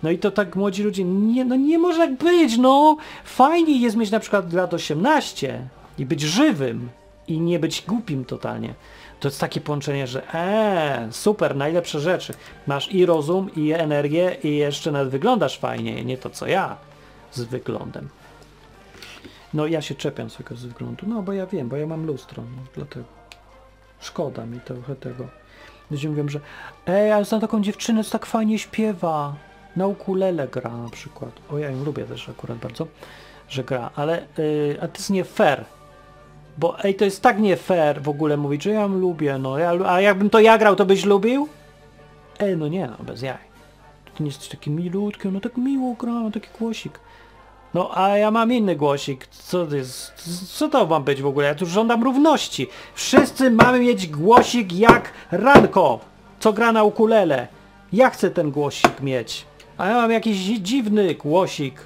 [0.03, 2.97] no i to tak młodzi ludzie, nie, no nie może tak być, no.
[3.23, 5.67] Fajnie jest mieć na przykład lat 18
[5.99, 6.89] i być żywym
[7.27, 8.73] i nie być głupim totalnie.
[9.19, 12.33] To jest takie połączenie, że eee, super, najlepsze rzeczy.
[12.67, 16.77] Masz i rozum, i energię, i jeszcze nawet wyglądasz fajnie, nie to co ja
[17.31, 18.09] z wyglądem.
[19.53, 22.43] No ja się czepiam swojego z wyglądu, no bo ja wiem, bo ja mam lustro,
[22.43, 23.05] no, dlatego.
[23.99, 25.27] Szkoda mi trochę tego.
[25.91, 26.39] Ludzie mówią, że
[26.87, 29.35] ej, ale znam taką dziewczynę, co tak fajnie śpiewa.
[29.75, 31.31] Na ukulele gra na przykład.
[31.49, 32.87] O, ja ją lubię też akurat bardzo,
[33.49, 35.65] że gra, ale yy, a to jest nie fair.
[36.57, 39.71] Bo ej, to jest tak nie fair w ogóle mówić, że ja lubię, no, ja,
[39.85, 41.47] a jakbym to ja grał, to byś lubił?
[42.39, 43.37] Ej, no nie, no, bez jaj.
[44.17, 46.99] Ty nie jesteś taki milutki, no tak miło gra, no taki głosik.
[47.73, 49.27] No, a ja mam inny głosik.
[49.27, 50.13] Co to jest?
[50.53, 51.47] Co to ma być w ogóle?
[51.47, 52.67] Ja tu żądam równości.
[52.95, 55.99] Wszyscy mamy mieć głosik jak Ranko,
[56.39, 57.47] co gra na ukulele.
[57.93, 59.45] Ja chcę ten głosik mieć.
[59.77, 61.81] A ja mam jakiś dzi- dziwny głosik.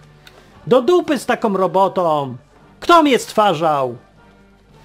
[0.67, 2.36] Do dupy z taką robotą.
[2.80, 3.97] Kto mnie stwarzał?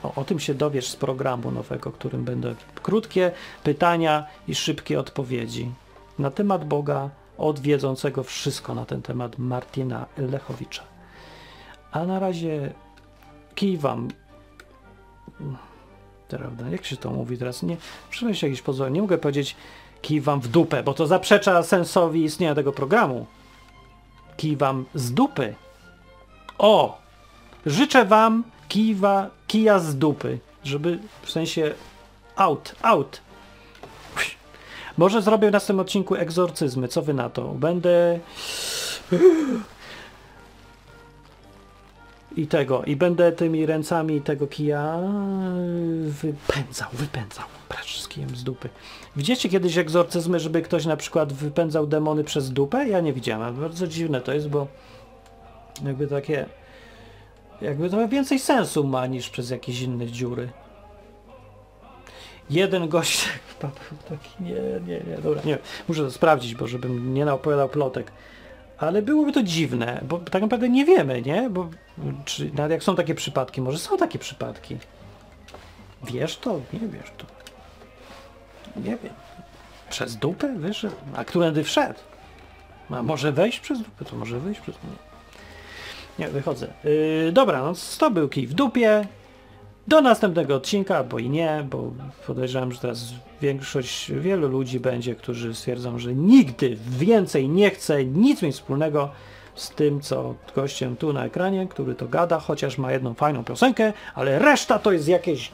[0.07, 3.33] O, o tym się dowiesz z programu nowego, którym będą krótkie
[3.65, 5.71] pytania i szybkie odpowiedzi
[6.19, 10.83] na temat Boga od wiedzącego wszystko na ten temat Martina Lechowicza.
[11.93, 12.73] A na razie
[13.55, 14.09] kiwam.
[16.29, 17.63] Prawda, jak się to mówi teraz?
[17.63, 17.77] Nie,
[18.11, 18.91] przynajmniej jakiś pozor.
[18.91, 19.57] Nie mogę powiedzieć
[20.03, 23.27] kiwam w dupę, bo to zaprzecza sensowi istnienia tego programu.
[24.37, 25.55] Kiwam z dupy.
[26.59, 26.99] O!
[27.67, 31.75] Życzę wam kiwa, kija z dupy, żeby w sensie
[32.37, 33.21] out, out.
[34.97, 37.43] Może zrobię w następnym odcinku egzorcyzmy, co wy na to?
[37.49, 38.21] Będę...
[42.37, 44.99] I tego, i będę tymi ręcami tego kija
[46.03, 48.69] wypędzał, wypędzał, precz z kijem z dupy.
[49.17, 52.89] Widzicie kiedyś egzorcyzmy, żeby ktoś na przykład wypędzał demony przez dupę?
[52.89, 54.67] Ja nie widziałem, bardzo dziwne to jest, bo
[55.85, 56.47] jakby takie
[57.61, 60.49] jakby to więcej sensu ma niż przez jakieś inne dziury.
[62.51, 63.29] Jeden gość
[63.61, 63.77] Paweł
[64.09, 64.55] taki, nie,
[64.87, 68.13] nie, nie, dobra, nie, muszę to sprawdzić, bo żebym nie naopowiadał plotek.
[68.79, 71.51] Ale byłoby to dziwne, bo tak naprawdę nie wiemy, nie?
[71.51, 71.69] Bo
[72.25, 74.77] czy, nawet jak są takie przypadki, może są takie przypadki.
[76.03, 76.61] Wiesz to?
[76.73, 77.27] Nie wiesz to.
[78.81, 79.15] Nie wiem.
[79.91, 80.97] Przez dupę wyszedł?
[81.17, 81.99] A którędy wszedł?
[82.91, 84.05] A może wejść przez dupę?
[84.05, 85.16] To może wyjść przez dupę.
[86.19, 86.67] Nie, wychodzę.
[86.85, 89.07] Yy, dobra, no to był kij w dupie.
[89.89, 91.93] Do następnego odcinka, albo i nie, bo
[92.27, 93.13] podejrzewam, że teraz
[93.43, 99.11] większość, wielu ludzi będzie, którzy stwierdzą, że nigdy więcej nie chce nic mieć wspólnego
[99.55, 103.93] z tym, co gościem tu na ekranie, który to gada, chociaż ma jedną fajną piosenkę,
[104.15, 105.51] ale reszta to jest jakieś...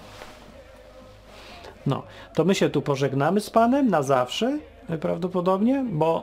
[1.87, 2.03] No,
[2.35, 4.59] to my się tu pożegnamy z Panem na zawsze,
[5.01, 6.23] prawdopodobnie, bo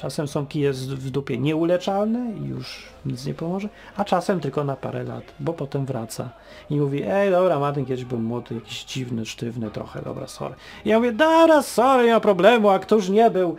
[0.00, 4.76] czasem są kije w dupie nieuleczalne i już nic nie pomoże, a czasem tylko na
[4.76, 6.30] parę lat, bo potem wraca
[6.70, 10.54] i mówi, ej dobra Martin, kiedyś był młody, jakiś dziwny, sztywny trochę, dobra, sorry.
[10.84, 13.56] I ja mówię, dobra, sorry, nie ma problemu, a któż nie był?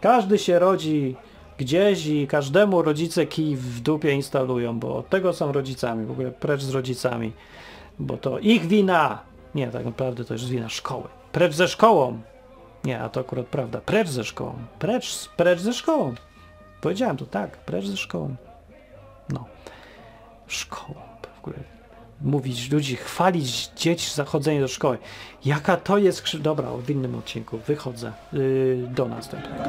[0.00, 1.16] Każdy się rodzi
[1.58, 6.30] gdzieś i każdemu rodzice kij w dupie instalują, bo od tego są rodzicami, w ogóle
[6.30, 7.32] precz z rodzicami,
[7.98, 9.18] bo to ich wina.
[9.54, 11.04] Nie, tak naprawdę to jest wina szkoły.
[11.32, 12.20] Precz ze szkołą.
[12.84, 13.80] Nie, a to akurat prawda.
[13.80, 14.54] Precz ze szkołą.
[14.78, 16.14] Precz, precz ze szkołą.
[16.80, 18.36] Powiedziałem to tak, precz ze szkołą.
[19.28, 19.44] No.
[20.46, 21.00] Szkołą.
[21.36, 21.56] W ogóle
[22.22, 24.98] mówić ludzi, chwalić dzieci za chodzenie do szkoły.
[25.44, 26.38] Jaka to jest krzy...
[26.38, 29.64] Dobra, w innym odcinku wychodzę yy, do następnego.